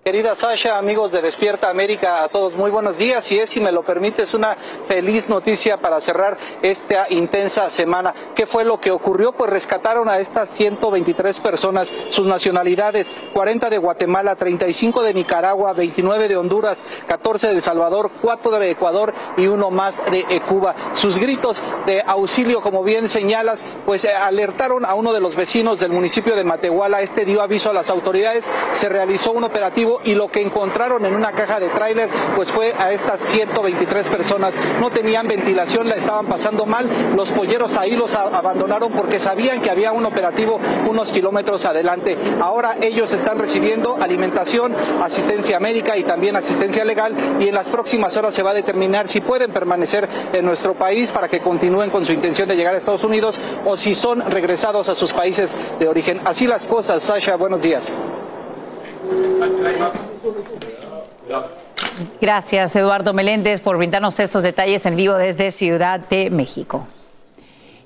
Querida 0.03 0.35
Sasha, 0.35 0.79
amigos 0.79 1.13
de 1.13 1.21
Despierta 1.21 1.69
América, 1.69 2.25
a 2.25 2.29
todos 2.29 2.55
muy 2.55 2.71
buenos 2.71 2.97
días 2.97 3.31
y 3.33 3.39
es, 3.39 3.51
si 3.51 3.61
me 3.61 3.71
lo 3.71 3.83
permites, 3.83 4.33
una 4.33 4.57
feliz 4.89 5.29
noticia 5.29 5.77
para 5.77 6.01
cerrar 6.01 6.39
esta 6.63 7.07
intensa 7.11 7.69
semana. 7.69 8.15
¿Qué 8.35 8.47
fue 8.47 8.65
lo 8.65 8.81
que 8.81 8.91
ocurrió? 8.91 9.33
Pues 9.33 9.51
rescataron 9.51 10.09
a 10.09 10.19
estas 10.19 10.49
123 10.49 11.39
personas, 11.41 11.93
sus 12.09 12.27
nacionalidades, 12.27 13.13
40 13.33 13.71
de 13.71 13.79
Guatemala, 13.79 14.37
35 14.37 15.03
de 15.03 15.15
Nicaragua, 15.15 15.73
29 15.73 16.29
de 16.29 16.37
Honduras, 16.37 16.87
14 17.07 17.49
de 17.49 17.55
El 17.55 17.63
Salvador, 17.63 18.11
4 18.21 18.59
de 18.59 18.71
Ecuador 18.71 19.15
y 19.37 19.47
uno 19.47 19.71
más 19.71 20.03
de 20.11 20.41
Cuba. 20.43 20.75
Sus 20.93 21.19
gritos 21.19 21.63
de 21.87 22.03
auxilio, 22.07 22.61
como 22.61 22.83
bien 22.83 23.09
señalas, 23.09 23.65
pues 23.87 24.05
eh, 24.05 24.15
alertaron 24.15 24.85
a 24.85 24.95
uno 24.95 25.13
de 25.13 25.21
los 25.21 25.37
vecinos 25.37 25.81
del 25.81 25.93
municipio 25.93 26.37
de 26.37 26.45
Matehuala. 26.45 27.03
Este 27.03 27.25
dio 27.25 27.43
aviso 27.43 27.71
a 27.71 27.73
las 27.73 27.91
autoridades, 27.91 28.51
se 28.73 28.89
realizó 28.89 29.33
un 29.33 29.45
operativo 29.45 30.01
y 30.05 30.15
lo 30.15 30.29
que 30.29 30.43
encontraron 30.43 31.05
en 31.07 31.15
una 31.15 31.33
caja 31.33 31.61
de 31.61 31.69
tráiler 31.69 32.09
pues 32.37 32.51
fue 32.51 32.75
a 32.79 32.93
estas 32.93 33.21
123 33.21 34.09
personas. 34.09 34.55
No 34.81 34.91
tenían 34.91 35.29
ventilación, 35.29 35.89
la 35.89 35.97
estaban 35.97 36.27
pasando 36.27 36.67
mal. 36.67 36.89
Los 37.17 37.33
polleros 37.33 37.77
ahí 37.77 37.97
los 37.97 38.15
abandonaron 38.15 38.93
porque 38.93 39.21
sabían 39.21 39.61
que 39.61 39.71
había 39.71 39.93
un 39.93 40.05
operativo 40.07 40.61
unos 40.89 41.13
kilómetros 41.13 41.65
adelante. 41.65 42.17
Ahora 42.41 42.77
ellos 42.81 43.13
están 43.21 43.39
recibiendo 43.39 43.97
alimentación, 44.01 44.75
asistencia 45.03 45.61
médica 45.61 45.97
y 45.97 46.05
también 46.05 46.37
asistencia 46.37 46.85
legal 46.85 47.15
y 47.39 47.49
en 47.49 47.55
las 47.55 47.71
próximas 47.71 48.17
horas 48.17 48.35
se 48.35 48.43
va 48.43 48.51
a 48.51 48.55
determinar 48.55 49.09
si 49.09 49.21
pueden 49.21 49.53
permanecer 49.53 50.09
en 50.33 50.45
nuestro 50.45 50.75
país 50.75 51.13
para 51.13 51.29
que 51.29 51.41
continúen 51.41 51.91
con 51.91 52.05
su 52.05 52.13
intención 52.13 52.49
de 52.49 52.57
llegar 52.57 52.75
a 52.75 52.79
Estados 52.79 53.05
Unidos 53.05 53.39
o 53.65 53.77
si 53.77 53.95
son 53.95 54.21
regresados 54.31 54.89
a 54.89 54.95
sus 54.95 55.13
países 55.13 55.57
de 55.79 55.89
origen. 55.89 56.21
Así 56.25 56.47
las 56.47 56.67
cosas, 56.67 57.05
Sasha, 57.05 57.37
buenos 57.37 57.63
días. 57.63 57.93
Gracias, 62.21 62.75
Eduardo 62.77 63.13
Meléndez, 63.13 63.61
por 63.61 63.77
brindarnos 63.77 64.19
estos 64.19 64.43
detalles 64.43 64.85
en 64.87 64.97
vivo 64.97 65.15
desde 65.15 65.51
Ciudad 65.51 66.01
de 66.01 66.31
México. 66.31 66.87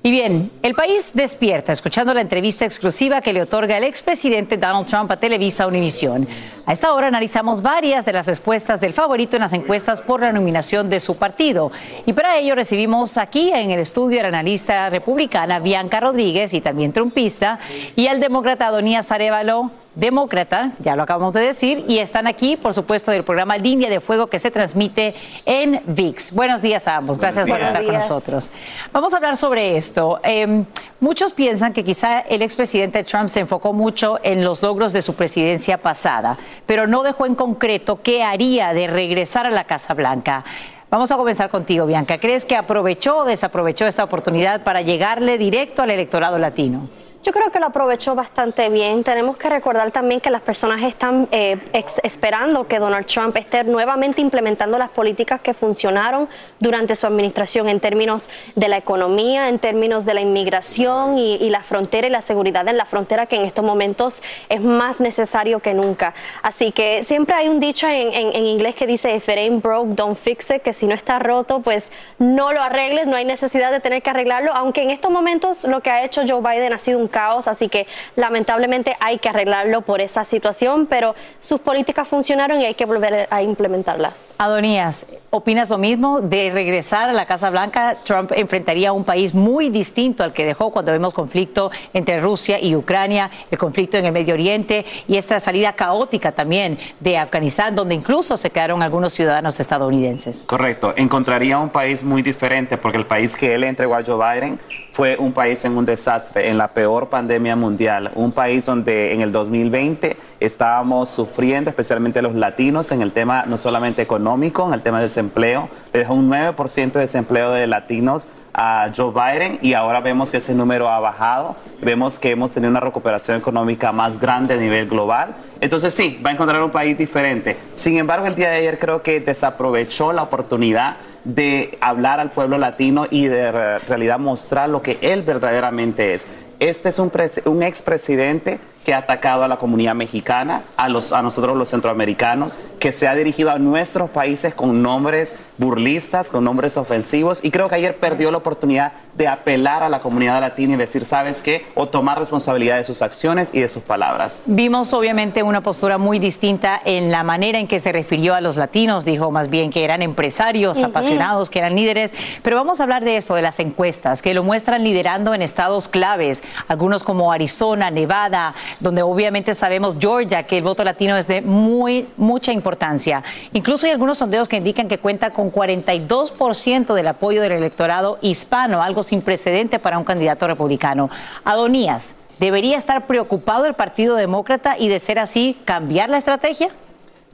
Y 0.07 0.11
bien, 0.11 0.51
el 0.63 0.75
país 0.75 1.13
despierta 1.15 1.73
escuchando 1.73 2.13
la 2.13 2.21
entrevista 2.21 2.67
exclusiva 2.67 3.23
que 3.23 3.33
le 3.33 3.41
otorga 3.41 3.79
el 3.79 3.85
expresidente 3.85 4.59
Donald 4.59 4.85
Trump 4.87 5.11
a 5.11 5.17
Televisa 5.17 5.67
Univisión. 5.67 6.29
A 6.67 6.75
esta 6.75 6.93
hora 6.93 7.07
analizamos 7.07 7.63
varias 7.63 8.05
de 8.05 8.13
las 8.13 8.27
respuestas 8.27 8.83
del 8.83 8.93
favorito 8.93 9.37
en 9.37 9.41
las 9.41 9.55
encuestas 9.55 10.03
por 10.03 10.21
la 10.21 10.31
nominación 10.31 10.91
de 10.91 11.01
su 11.01 11.17
partido. 11.17 11.73
Y 12.05 12.13
para 12.13 12.37
ello 12.37 12.55
recibimos 12.55 13.17
aquí 13.17 13.51
en 13.51 13.71
el 13.71 13.81
estudio 13.81 14.21
a 14.21 14.25
la 14.25 14.29
analista 14.29 14.91
republicana 14.91 15.59
Bianca 15.59 16.01
Rodríguez 16.01 16.53
y 16.53 16.61
también 16.61 16.93
trumpista 16.93 17.59
y 17.97 18.07
al 18.09 18.21
demócrata 18.21 18.67
Adonías 18.67 19.11
Arevalo 19.11 19.71
demócrata, 19.95 20.73
ya 20.81 20.97
lo 20.97 21.03
acabamos 21.03 21.33
de 21.33 21.41
decir, 21.41 21.85
y 21.89 21.99
están 21.99 22.27
aquí, 22.27 22.57
por 22.57 22.75
supuesto, 22.75 23.11
del 23.11 23.25
programa 23.25 23.57
Línea 23.57 23.89
de 23.89 24.01
Fuego 24.01 24.27
que 24.27 24.39
se 24.39 24.51
transmite 24.51 25.15
en 25.47 25.83
VIX. 25.87 26.33
Buenos 26.33 26.63
días 26.63 26.89
a 26.89 26.97
ambos, 26.97 27.19
gracias 27.19 27.49
por 27.49 27.61
estar 27.61 27.85
con 27.85 27.95
nosotros. 27.95 28.51
Vamos 28.93 29.13
a 29.13 29.17
hablar 29.17 29.37
sobre 29.37 29.77
esto. 29.77 30.21
Em, 30.23 30.65
muchos 31.01 31.33
piensan 31.33 31.73
que 31.73 31.85
quizá 31.85 32.21
el 32.21 32.43
expresidente 32.43 33.05
Trump 33.05 33.29
se 33.29 33.41
enfocó 33.41 33.73
mucho 33.73 34.19
en 34.23 34.45
los 34.45 34.63
logros 34.63 34.93
de 34.93 35.03
su 35.03 35.15
presidencia 35.15 35.79
pasada, 35.79 36.39
pero 36.67 36.87
no 36.87 37.03
dejó 37.03 37.27
en 37.27 37.35
concreto 37.35 38.01
qué 38.03 38.23
haría 38.23 38.73
de 38.73 38.87
regresar 38.87 39.47
a 39.47 39.51
la 39.51 39.65
Casa 39.65 39.95
Blanca. 39.95 40.45
Vamos 40.91 41.11
a 41.11 41.17
comenzar 41.17 41.51
contigo, 41.51 41.87
Bianca. 41.87 42.19
¿Crees 42.19 42.45
que 42.45 42.57
aprovechó 42.57 43.19
o 43.19 43.25
desaprovechó 43.25 43.85
esta 43.87 44.05
oportunidad 44.05 44.63
para 44.63 44.81
llegarle 44.81 45.39
directo 45.39 45.83
al 45.83 45.91
electorado 45.91 46.39
latino? 46.39 46.89
Yo 47.25 47.33
creo 47.33 47.51
que 47.51 47.59
lo 47.59 47.65
aprovechó 47.65 48.15
bastante 48.15 48.69
bien. 48.69 49.03
Tenemos 49.03 49.39
que 49.39 49.49
recordar 49.49 49.91
también 49.93 50.21
que 50.21 50.29
las 50.29 50.43
personas 50.43 50.83
están 50.83 51.27
eh, 51.33 51.59
esperando 52.03 52.69
que 52.69 52.79
Donald 52.79 53.07
Trump 53.07 53.35
esté 53.39 53.65
nuevamente 53.65 54.21
implementando 54.21 54.77
las 54.77 54.91
políticas 54.91 55.41
que 55.41 55.55
funcionaron 55.55 56.29
durante 56.61 56.95
su 56.95 57.07
administración 57.07 57.71
en 57.71 57.81
términos 57.81 58.29
de 58.57 58.69
la 58.69 58.77
economía, 58.77 59.49
en 59.49 59.59
términos 59.59 60.05
de 60.05 60.13
la 60.13 60.21
inmigración 60.21 61.17
y, 61.17 61.49
la 61.49 61.63
frontera 61.63 62.09
y 62.09 62.11
la 62.11 62.21
seguridad 62.21 62.69
en 62.69 62.77
la 62.77 62.85
frontera 62.85 63.25
que 63.25 63.37
en 63.37 63.47
estos 63.47 63.65
momentos 63.65 64.23
es 64.51 64.61
más 64.61 65.01
necesario 65.01 65.61
que 65.61 65.73
nunca. 65.73 66.13
Así 66.43 66.73
que 66.73 67.05
siempre 67.05 67.37
hay 67.37 67.49
un 67.49 67.59
dicho 67.59 67.89
en 67.89 68.45
inglés 68.45 68.75
que 68.75 68.87
dice, 68.87 69.17
if 69.17 69.31
it 69.31 69.39
ain't 69.39 69.63
broke, 69.63 69.95
don't 69.95 70.19
fix 70.19 70.51
it, 70.51 70.61
que 70.61 70.75
si 70.75 70.87
no 70.87 70.95
está 70.95 71.19
roto, 71.21 71.61
pues 71.61 71.91
no 72.19 72.53
lo 72.53 72.61
arregles, 72.61 73.07
no 73.07 73.17
hay 73.17 73.25
necesidad 73.25 73.73
de 73.73 73.81
tener 73.81 74.03
que 74.03 74.11
arreglarlo, 74.11 74.53
aunque 74.53 74.83
en 74.83 74.91
estos 74.91 75.11
momentos 75.11 75.65
lo 75.65 75.81
que 75.81 75.89
ha 75.89 76.05
hecho 76.05 76.23
Joe 76.29 76.43
Biden 76.43 76.75
ha 76.75 76.79
sido 76.79 76.99
un 76.99 77.09
caos, 77.15 77.47
así 77.47 77.69
que 77.69 77.87
lamentablemente 78.17 78.97
hay 78.99 79.21
que 79.21 79.29
arreglarlo 79.29 79.83
por 79.83 80.01
esa 80.01 80.25
situación, 80.25 80.87
pero 80.87 81.15
sus 81.41 81.61
políticas 81.61 82.09
funcionaron 82.09 82.61
y 82.61 82.65
hay 82.65 82.75
que 82.75 82.87
volver 82.87 83.29
a 83.31 83.41
implementarlas. 83.41 84.35
Adonías, 84.41 85.07
¿opinas 85.31 85.71
lo 85.71 85.79
mismo 85.79 86.21
de 86.21 86.51
regresar 86.53 87.09
a 87.09 87.13
la 87.13 87.25
Casa 87.25 87.51
Blanca? 87.51 87.99
Trump 88.03 88.33
enfrentaría 88.35 88.89
a 88.89 88.93
un 88.93 89.05
país 89.05 89.33
muy 89.33 89.69
distinto 89.69 90.25
al 90.25 90.33
que 90.33 90.45
dejó 90.45 90.73
cuando 90.73 90.91
vemos 90.91 91.15
conflicto 91.15 91.71
entre 91.93 92.21
Rusia 92.21 92.59
y 92.61 92.75
Ucrania, 92.75 93.31
el 93.49 93.59
conflicto 93.59 93.97
en 93.97 94.07
el 94.07 94.13
Medio 94.13 94.35
Oriente 94.35 94.85
y 95.07 95.17
esta 95.17 95.39
salida 95.39 95.75
caótica 95.75 96.33
también 96.33 96.77
de 96.99 97.17
Afganistán, 97.17 97.77
donde 97.77 97.95
incluso 97.95 98.37
se 98.37 98.51
quedaron 98.51 98.83
algunos 98.83 99.13
ciudadanos 99.13 99.61
estadounidenses. 99.61 100.47
Correcto, 100.49 100.95
encontraría 100.97 101.61
un 101.61 101.71
país 101.71 102.03
muy 102.03 102.23
diferente 102.23 102.77
porque 102.77 102.99
el 102.99 103.07
país 103.07 103.37
que 103.37 103.55
él 103.55 103.63
entregó 103.63 103.95
a 103.95 104.03
Joe 104.05 104.19
Biden 104.19 104.59
fue 104.91 105.17
un 105.17 105.33
país 105.33 105.65
en 105.65 105.77
un 105.77 105.85
desastre, 105.85 106.49
en 106.49 106.59
la 106.59 106.69
peor 106.69 107.04
pandemia 107.09 107.57
mundial, 107.57 108.11
un 108.15 108.33
país 108.33 108.67
donde 108.67 109.13
en 109.13 109.21
el 109.21 109.33
2020 109.33 110.17
estábamos 110.41 111.09
sufriendo, 111.09 111.71
especialmente 111.71 112.23
los 112.23 112.35
latinos, 112.35 112.93
en 112.93 113.03
el 113.03 113.13
tema 113.13 113.45
no 113.47 113.57
solamente 113.57 114.03
económico, 114.03 114.67
en 114.67 114.75
el 114.75 114.83
tema 114.83 115.01
del 115.01 115.09
desempleo, 115.09 115.69
dejó 115.93 116.15
un 116.15 116.31
9% 116.31 116.93
de 116.93 117.01
desempleo 117.01 117.53
de 117.53 117.67
latinos 117.67 118.29
a 118.55 118.91
Joe 118.97 119.13
Biden 119.13 119.59
y 119.63 119.75
ahora 119.75 120.01
vemos 120.01 120.31
que 120.31 120.37
ese 120.37 120.55
número 120.55 120.89
ha 120.89 121.01
bajado, 121.01 121.57
vemos 121.83 122.19
que 122.19 122.31
hemos 122.31 122.53
tenido 122.53 122.71
una 122.71 122.81
recuperación 122.81 123.37
económica 123.37 123.91
más 123.91 124.21
grande 124.21 124.55
a 124.55 124.57
nivel 124.57 124.89
global. 124.89 125.35
Entonces 125.61 125.93
sí, 125.93 126.21
va 126.25 126.31
a 126.31 126.33
encontrar 126.35 126.63
un 126.63 126.71
país 126.71 126.97
diferente. 126.97 127.57
Sin 127.75 127.99
embargo, 127.99 128.27
el 128.27 128.37
día 128.37 128.51
de 128.51 128.57
ayer 128.57 128.79
creo 128.79 129.03
que 129.03 129.21
desaprovechó 129.21 130.13
la 130.13 130.23
oportunidad 130.23 130.97
de 131.25 131.79
hablar 131.81 132.21
al 132.21 132.31
pueblo 132.31 132.59
latino 132.59 133.07
y 133.11 133.27
de 133.27 133.51
re- 133.51 133.79
realidad 133.79 134.19
mostrar 134.19 134.69
lo 134.69 134.83
que 134.83 134.99
él 135.01 135.23
verdaderamente 135.23 136.15
es. 136.15 136.27
Este 136.61 136.91
es 136.91 136.99
un, 136.99 137.11
un 137.47 137.63
expresidente 137.63 138.59
que 138.85 138.95
ha 138.95 138.99
atacado 138.99 139.45
a 139.45 139.49
la 139.49 139.57
comunidad 139.57 139.95
mexicana, 139.95 140.63
a, 140.77 140.89
los, 140.89 141.13
a 141.13 141.23
nosotros 141.23 141.57
los 141.57 141.71
centroamericanos, 141.71 142.59
que 142.79 142.93
se 142.93 143.09
ha 143.09 143.15
dirigido 143.15 143.51
a 143.51 143.59
nuestros 143.59 144.11
países 144.11 144.55
con 144.55 144.83
nombres 144.83 145.37
burlistas, 145.57 146.29
con 146.29 146.45
nombres 146.45 146.77
ofensivos, 146.77 147.45
y 147.45 147.51
creo 147.51 147.69
que 147.69 147.77
ayer 147.77 147.97
perdió 147.97 148.31
la 148.31 148.39
oportunidad 148.39 148.93
de 149.15 149.29
apelar 149.29 149.83
a 149.83 149.89
la 149.89 150.01
comunidad 150.01 150.41
latina 150.41 150.75
y 150.75 150.77
decir, 150.77 151.07
¿sabes 151.07 151.43
qué? 151.43 151.67
O 151.75 151.89
tomar 151.89 152.19
responsabilidad 152.19 152.77
de 152.77 152.85
sus 152.85 153.01
acciones 153.01 153.55
y 153.55 153.61
de 153.61 153.69
sus 153.69 153.83
palabras. 153.83 154.43
Vimos 154.47 154.93
obviamente 154.93 155.43
una 155.43 155.61
postura 155.61 155.99
muy 155.99 156.19
distinta 156.19 156.81
en 156.85 157.11
la 157.11 157.23
manera 157.23 157.59
en 157.59 157.69
que 157.69 157.81
se 157.81 157.93
refirió 157.93 158.35
a 158.35 158.41
los 158.41 158.57
latinos, 158.57 159.05
dijo 159.05 159.31
más 159.31 159.49
bien 159.49 159.71
que 159.71 159.85
eran 159.85 160.03
empresarios 160.03 160.83
apasionados, 160.83 161.51
que 161.51 161.61
eran 161.61 161.77
líderes, 161.77 162.13
pero 162.43 162.57
vamos 162.57 162.81
a 162.81 162.83
hablar 162.83 163.05
de 163.05 163.17
esto, 163.17 163.35
de 163.35 163.43
las 163.43 163.61
encuestas, 163.61 164.21
que 164.21 164.35
lo 164.35 164.43
muestran 164.43 164.85
liderando 164.85 165.33
en 165.33 165.43
estados 165.43 165.89
claves, 165.89 166.43
algunos 166.69 167.05
como 167.05 167.33
Arizona, 167.33 167.91
Nevada, 167.91 168.55
donde 168.81 169.03
obviamente 169.03 169.55
sabemos 169.55 169.97
Georgia, 170.01 170.45
que 170.45 170.59
el 170.59 170.65
voto 170.65 170.85
latino 170.85 171.17
es 171.17 171.27
de 171.27 171.41
muy 171.43 172.09
mucha 172.17 172.53
importancia. 172.53 173.23
Incluso 173.53 173.87
hay 173.87 173.93
algunos 173.93 174.19
sondeos 174.19 174.49
que 174.49 174.57
indican 174.57 174.89
que 174.89 174.99
cuenta 174.99 175.31
con 175.31 175.53
42% 175.53 176.95
del 176.95 177.07
apoyo 177.09 177.41
del 177.41 177.53
electorado 177.53 178.19
hispano, 178.21 178.83
algo 178.83 179.03
sin 179.03 179.23
precedente 179.23 179.79
para 179.79 179.99
un 179.99 180.05
candidato 180.05 180.47
republicano. 180.47 181.11
Adonías, 181.45 182.17
¿debería 182.39 182.77
estar 182.77 183.07
preocupado 183.07 183.67
el 183.67 183.75
Partido 183.75 184.17
Demócrata 184.17 184.77
y 184.79 184.89
de 184.89 185.01
ser 185.01 185.19
así 185.19 185.57
cambiar 185.65 186.11
la 186.11 186.19
estrategia? 186.19 186.69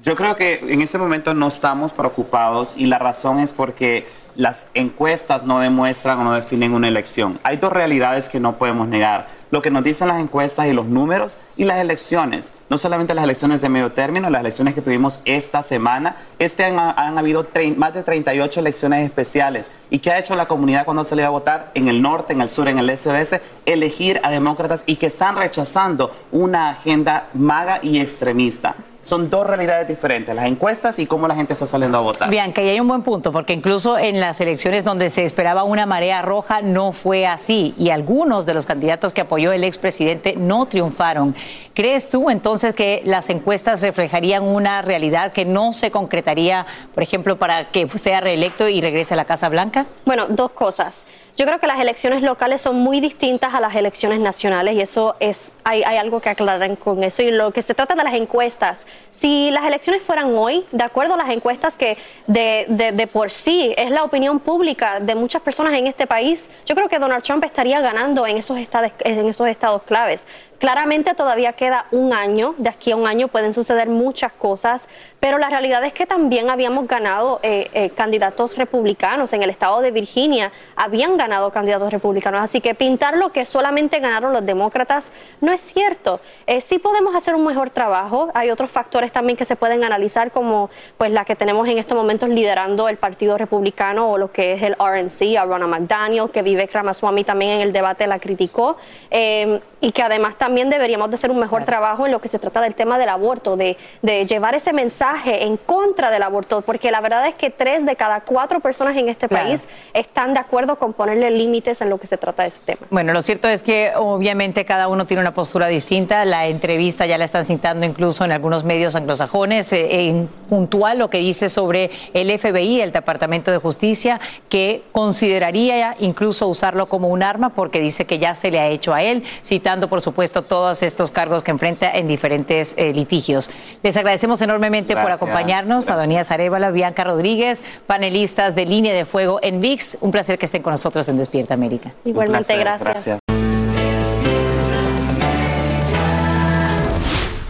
Yo 0.02 0.16
creo 0.16 0.34
que 0.34 0.64
en 0.66 0.80
este 0.80 0.96
momento 0.96 1.34
no 1.34 1.48
estamos 1.48 1.92
preocupados 1.92 2.76
y 2.76 2.86
la 2.86 2.98
razón 2.98 3.38
es 3.38 3.52
porque 3.52 4.06
las 4.34 4.70
encuestas 4.72 5.44
no 5.44 5.60
demuestran 5.60 6.18
o 6.20 6.24
no 6.24 6.32
definen 6.32 6.72
una 6.72 6.88
elección. 6.88 7.38
Hay 7.42 7.58
dos 7.58 7.72
realidades 7.72 8.28
que 8.28 8.40
no 8.40 8.56
podemos 8.56 8.88
negar. 8.88 9.26
Lo 9.50 9.62
que 9.62 9.70
nos 9.70 9.82
dicen 9.82 10.08
las 10.08 10.20
encuestas 10.20 10.66
y 10.66 10.72
los 10.72 10.86
números 10.86 11.38
y 11.56 11.64
las 11.64 11.78
elecciones. 11.78 12.54
No 12.68 12.78
solamente 12.78 13.14
las 13.14 13.24
elecciones 13.24 13.60
de 13.60 13.68
medio 13.68 13.90
término, 13.90 14.30
las 14.30 14.40
elecciones 14.40 14.74
que 14.74 14.82
tuvimos 14.82 15.22
esta 15.24 15.62
semana. 15.62 16.16
Este 16.38 16.64
han, 16.64 17.18
habido 17.18 17.46
más 17.76 17.94
de 17.94 18.04
38 18.04 18.60
elecciones 18.60 19.04
especiales. 19.04 19.70
¿Y 19.90 19.98
qué 19.98 20.12
ha 20.12 20.18
hecho 20.18 20.36
la 20.36 20.46
comunidad 20.46 20.84
cuando 20.84 21.02
ha 21.02 21.04
salido 21.04 21.26
a 21.26 21.30
votar 21.30 21.72
en 21.74 21.88
el 21.88 22.00
norte, 22.00 22.32
en 22.32 22.40
el 22.40 22.50
sur, 22.50 22.68
en 22.68 22.78
el 22.78 22.88
este 22.90 23.10
oeste? 23.10 23.40
Elegir 23.66 24.20
a 24.22 24.30
demócratas 24.30 24.84
y 24.86 24.96
que 24.96 25.06
están 25.06 25.36
rechazando 25.36 26.14
una 26.30 26.70
agenda 26.70 27.28
maga 27.34 27.80
y 27.82 27.98
extremista. 27.98 28.76
Son 29.02 29.30
dos 29.30 29.46
realidades 29.46 29.88
diferentes, 29.88 30.34
las 30.34 30.46
encuestas 30.46 30.98
y 30.98 31.06
cómo 31.06 31.26
la 31.26 31.34
gente 31.34 31.54
está 31.54 31.66
saliendo 31.66 31.96
a 31.96 32.02
votar. 32.02 32.28
Bianca, 32.28 32.62
y 32.62 32.68
hay 32.68 32.80
un 32.80 32.88
buen 32.88 33.02
punto, 33.02 33.32
porque 33.32 33.54
incluso 33.54 33.98
en 33.98 34.20
las 34.20 34.40
elecciones 34.42 34.84
donde 34.84 35.08
se 35.08 35.24
esperaba 35.24 35.64
una 35.64 35.86
marea 35.86 36.20
roja 36.20 36.60
no 36.60 36.92
fue 36.92 37.26
así, 37.26 37.74
y 37.78 37.90
algunos 37.90 38.44
de 38.44 38.52
los 38.52 38.66
candidatos 38.66 39.14
que 39.14 39.22
apoyó 39.22 39.52
el 39.52 39.64
expresidente 39.64 40.34
no 40.36 40.66
triunfaron. 40.66 41.34
¿Crees 41.72 42.10
tú 42.10 42.28
entonces 42.28 42.74
que 42.74 43.00
las 43.06 43.30
encuestas 43.30 43.80
reflejarían 43.80 44.42
una 44.42 44.82
realidad 44.82 45.32
que 45.32 45.46
no 45.46 45.72
se 45.72 45.90
concretaría, 45.90 46.66
por 46.92 47.02
ejemplo, 47.02 47.38
para 47.38 47.70
que 47.70 47.88
sea 47.88 48.20
reelecto 48.20 48.68
y 48.68 48.82
regrese 48.82 49.14
a 49.14 49.16
la 49.16 49.24
Casa 49.24 49.48
Blanca? 49.48 49.86
Bueno, 50.04 50.26
dos 50.28 50.50
cosas. 50.50 51.06
Yo 51.36 51.46
creo 51.46 51.58
que 51.58 51.66
las 51.66 51.80
elecciones 51.80 52.22
locales 52.22 52.60
son 52.60 52.76
muy 52.76 53.00
distintas 53.00 53.54
a 53.54 53.60
las 53.60 53.74
elecciones 53.74 54.20
nacionales 54.20 54.74
y 54.74 54.82
eso 54.82 55.16
es, 55.20 55.54
hay, 55.64 55.82
hay 55.84 55.96
algo 55.96 56.20
que 56.20 56.28
aclarar 56.28 56.76
con 56.76 57.02
eso. 57.02 57.22
Y 57.22 57.30
lo 57.30 57.50
que 57.52 57.62
se 57.62 57.72
trata 57.72 57.94
de 57.94 58.04
las 58.04 58.12
encuestas, 58.12 58.86
si 59.10 59.50
las 59.50 59.64
elecciones 59.64 60.02
fueran 60.02 60.34
hoy, 60.34 60.64
de 60.72 60.82
acuerdo 60.82 61.12
a 61.12 61.16
las 61.18 61.28
encuestas 61.28 61.76
que 61.76 61.98
de, 62.26 63.08
por 63.12 63.30
sí 63.30 63.74
es 63.76 63.90
la 63.90 64.02
opinión 64.02 64.40
pública 64.40 64.98
de 64.98 65.14
muchas 65.14 65.42
personas 65.42 65.74
en 65.74 65.86
este 65.86 66.06
país, 66.06 66.50
yo 66.64 66.74
creo 66.74 66.88
que 66.88 66.98
Donald 66.98 67.22
Trump 67.22 67.44
estaría 67.44 67.80
ganando 67.80 68.26
en 68.26 68.38
esos 68.38 68.56
estados, 68.56 68.92
en 69.00 69.28
esos 69.28 69.46
estados 69.46 69.82
claves. 69.82 70.26
Claramente 70.60 71.14
todavía 71.14 71.54
queda 71.54 71.86
un 71.90 72.12
año, 72.12 72.54
de 72.58 72.68
aquí 72.68 72.92
a 72.92 72.96
un 72.96 73.06
año 73.06 73.28
pueden 73.28 73.54
suceder 73.54 73.88
muchas 73.88 74.30
cosas, 74.30 74.90
pero 75.18 75.38
la 75.38 75.48
realidad 75.48 75.82
es 75.84 75.94
que 75.94 76.04
también 76.04 76.50
habíamos 76.50 76.86
ganado 76.86 77.40
eh, 77.42 77.70
eh, 77.72 77.88
candidatos 77.88 78.58
republicanos 78.58 79.32
en 79.32 79.42
el 79.42 79.48
estado 79.48 79.80
de 79.80 79.90
Virginia, 79.90 80.52
habían 80.76 81.16
ganado 81.16 81.50
candidatos 81.50 81.90
republicanos, 81.90 82.42
así 82.42 82.60
que 82.60 82.74
pintar 82.74 83.16
lo 83.16 83.32
que 83.32 83.46
solamente 83.46 84.00
ganaron 84.00 84.34
los 84.34 84.44
demócratas 84.44 85.14
no 85.40 85.50
es 85.50 85.62
cierto. 85.62 86.20
Eh, 86.46 86.60
sí 86.60 86.78
podemos 86.78 87.14
hacer 87.14 87.34
un 87.34 87.46
mejor 87.46 87.70
trabajo, 87.70 88.30
hay 88.34 88.50
otros 88.50 88.70
factores 88.70 89.12
también 89.12 89.38
que 89.38 89.46
se 89.46 89.56
pueden 89.56 89.82
analizar 89.82 90.30
como 90.30 90.68
pues 90.98 91.10
la 91.10 91.24
que 91.24 91.36
tenemos 91.36 91.66
en 91.70 91.78
estos 91.78 91.96
momentos 91.96 92.28
liderando 92.28 92.86
el 92.90 92.98
Partido 92.98 93.38
Republicano 93.38 94.10
o 94.10 94.18
lo 94.18 94.30
que 94.30 94.52
es 94.52 94.62
el 94.62 94.74
RNC, 94.74 95.38
a 95.38 95.46
Ronald 95.46 95.72
McDaniel, 95.72 96.28
que 96.28 96.42
Vivek 96.42 96.70
Ramaswamy 96.70 97.24
también 97.24 97.52
en 97.52 97.60
el 97.62 97.72
debate 97.72 98.06
la 98.06 98.18
criticó, 98.18 98.76
y 99.10 99.92
que 99.92 100.02
además 100.02 100.36
también 100.36 100.49
deberíamos 100.54 101.10
de 101.10 101.16
hacer 101.16 101.30
un 101.30 101.38
mejor 101.38 101.64
trabajo 101.64 102.06
en 102.06 102.12
lo 102.12 102.20
que 102.20 102.28
se 102.28 102.38
trata 102.38 102.60
del 102.60 102.74
tema 102.74 102.98
del 102.98 103.08
aborto, 103.08 103.56
de, 103.56 103.76
de 104.02 104.26
llevar 104.26 104.54
ese 104.54 104.72
mensaje 104.72 105.44
en 105.44 105.56
contra 105.56 106.10
del 106.10 106.22
aborto, 106.22 106.60
porque 106.62 106.90
la 106.90 107.00
verdad 107.00 107.26
es 107.26 107.34
que 107.34 107.50
tres 107.50 107.86
de 107.86 107.96
cada 107.96 108.20
cuatro 108.22 108.60
personas 108.60 108.96
en 108.96 109.08
este 109.08 109.28
Claro. 109.28 109.46
país 109.46 109.68
están 109.94 110.34
de 110.34 110.40
acuerdo 110.40 110.76
con 110.76 110.92
ponerle 110.92 111.30
límites 111.30 111.80
en 111.80 111.90
lo 111.90 111.98
que 111.98 112.06
se 112.06 112.16
trata 112.16 112.42
de 112.42 112.48
ese 112.48 112.60
tema. 112.64 112.80
Bueno, 112.90 113.12
lo 113.12 113.22
cierto 113.22 113.48
es 113.48 113.62
que 113.62 113.92
obviamente 113.96 114.64
cada 114.64 114.88
uno 114.88 115.06
tiene 115.06 115.20
una 115.20 115.34
postura 115.34 115.68
distinta. 115.68 116.24
La 116.24 116.46
entrevista 116.46 117.06
ya 117.06 117.16
la 117.18 117.24
están 117.24 117.46
citando 117.46 117.86
incluso 117.86 118.24
en 118.24 118.32
algunos 118.32 118.64
medios 118.64 118.96
anglosajones. 118.96 119.72
eh, 119.72 120.08
en 120.08 120.28
puntual 120.48 120.98
lo 120.98 121.10
que 121.10 121.18
dice 121.18 121.48
sobre 121.48 121.90
el 122.12 122.36
FBI, 122.38 122.80
el 122.80 122.90
Departamento 122.92 123.50
de 123.52 123.58
Justicia, 123.58 124.18
que 124.48 124.82
consideraría 124.92 125.94
incluso 125.98 126.48
usarlo 126.48 126.88
como 126.88 127.08
un 127.08 127.22
arma 127.22 127.50
porque 127.50 127.78
dice 127.80 128.04
que 128.04 128.18
ya 128.18 128.34
se 128.34 128.50
le 128.50 128.58
ha 128.58 128.66
hecho 128.68 128.94
a 128.94 129.02
él, 129.02 129.22
citando 129.44 129.88
por 129.88 130.00
supuesto 130.00 130.39
todos 130.42 130.82
estos 130.82 131.10
cargos 131.10 131.42
que 131.42 131.50
enfrenta 131.50 131.90
en 131.90 132.08
diferentes 132.08 132.74
eh, 132.76 132.92
litigios. 132.92 133.50
Les 133.82 133.96
agradecemos 133.96 134.40
enormemente 134.42 134.94
por 134.94 135.04
Gracias, 135.04 135.22
acompañarnos, 135.22 135.88
Adonías 135.88 136.30
Arevalo, 136.30 136.72
Bianca 136.72 137.04
Rodríguez, 137.04 137.62
panelistas 137.86 138.54
de 138.54 138.66
Línea 138.66 138.94
de 138.94 139.04
Fuego 139.04 139.38
en 139.42 139.60
VIX. 139.60 139.98
Un 140.00 140.10
placer 140.10 140.38
que 140.38 140.46
estén 140.46 140.62
con 140.62 140.72
nosotros 140.72 141.08
en 141.08 141.16
Despierta 141.16 141.54
América. 141.54 141.92
Igualmente, 142.04 142.56
gracias. 142.56 143.20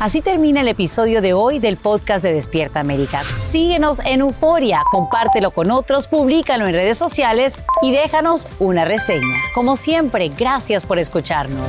Así 0.00 0.22
termina 0.22 0.62
el 0.62 0.68
episodio 0.68 1.20
de 1.20 1.35
hoy 1.35 1.59
del 1.59 1.76
podcast 1.76 2.24
de 2.24 2.33
Despierta 2.33 2.81
América. 2.81 3.20
Síguenos 3.50 4.00
en 4.07 4.20
Euforia, 4.20 4.81
compártelo 4.90 5.50
con 5.50 5.70
otros, 5.70 6.07
públicalo 6.07 6.66
en 6.66 6.72
redes 6.72 6.96
sociales 6.96 7.59
y 7.83 7.92
déjanos 7.92 8.48
una 8.61 8.87
reseña. 8.87 9.37
Como 9.55 9.76
siempre, 9.76 10.31
gracias 10.31 10.85
por 10.87 10.98
escucharnos. 10.98 11.68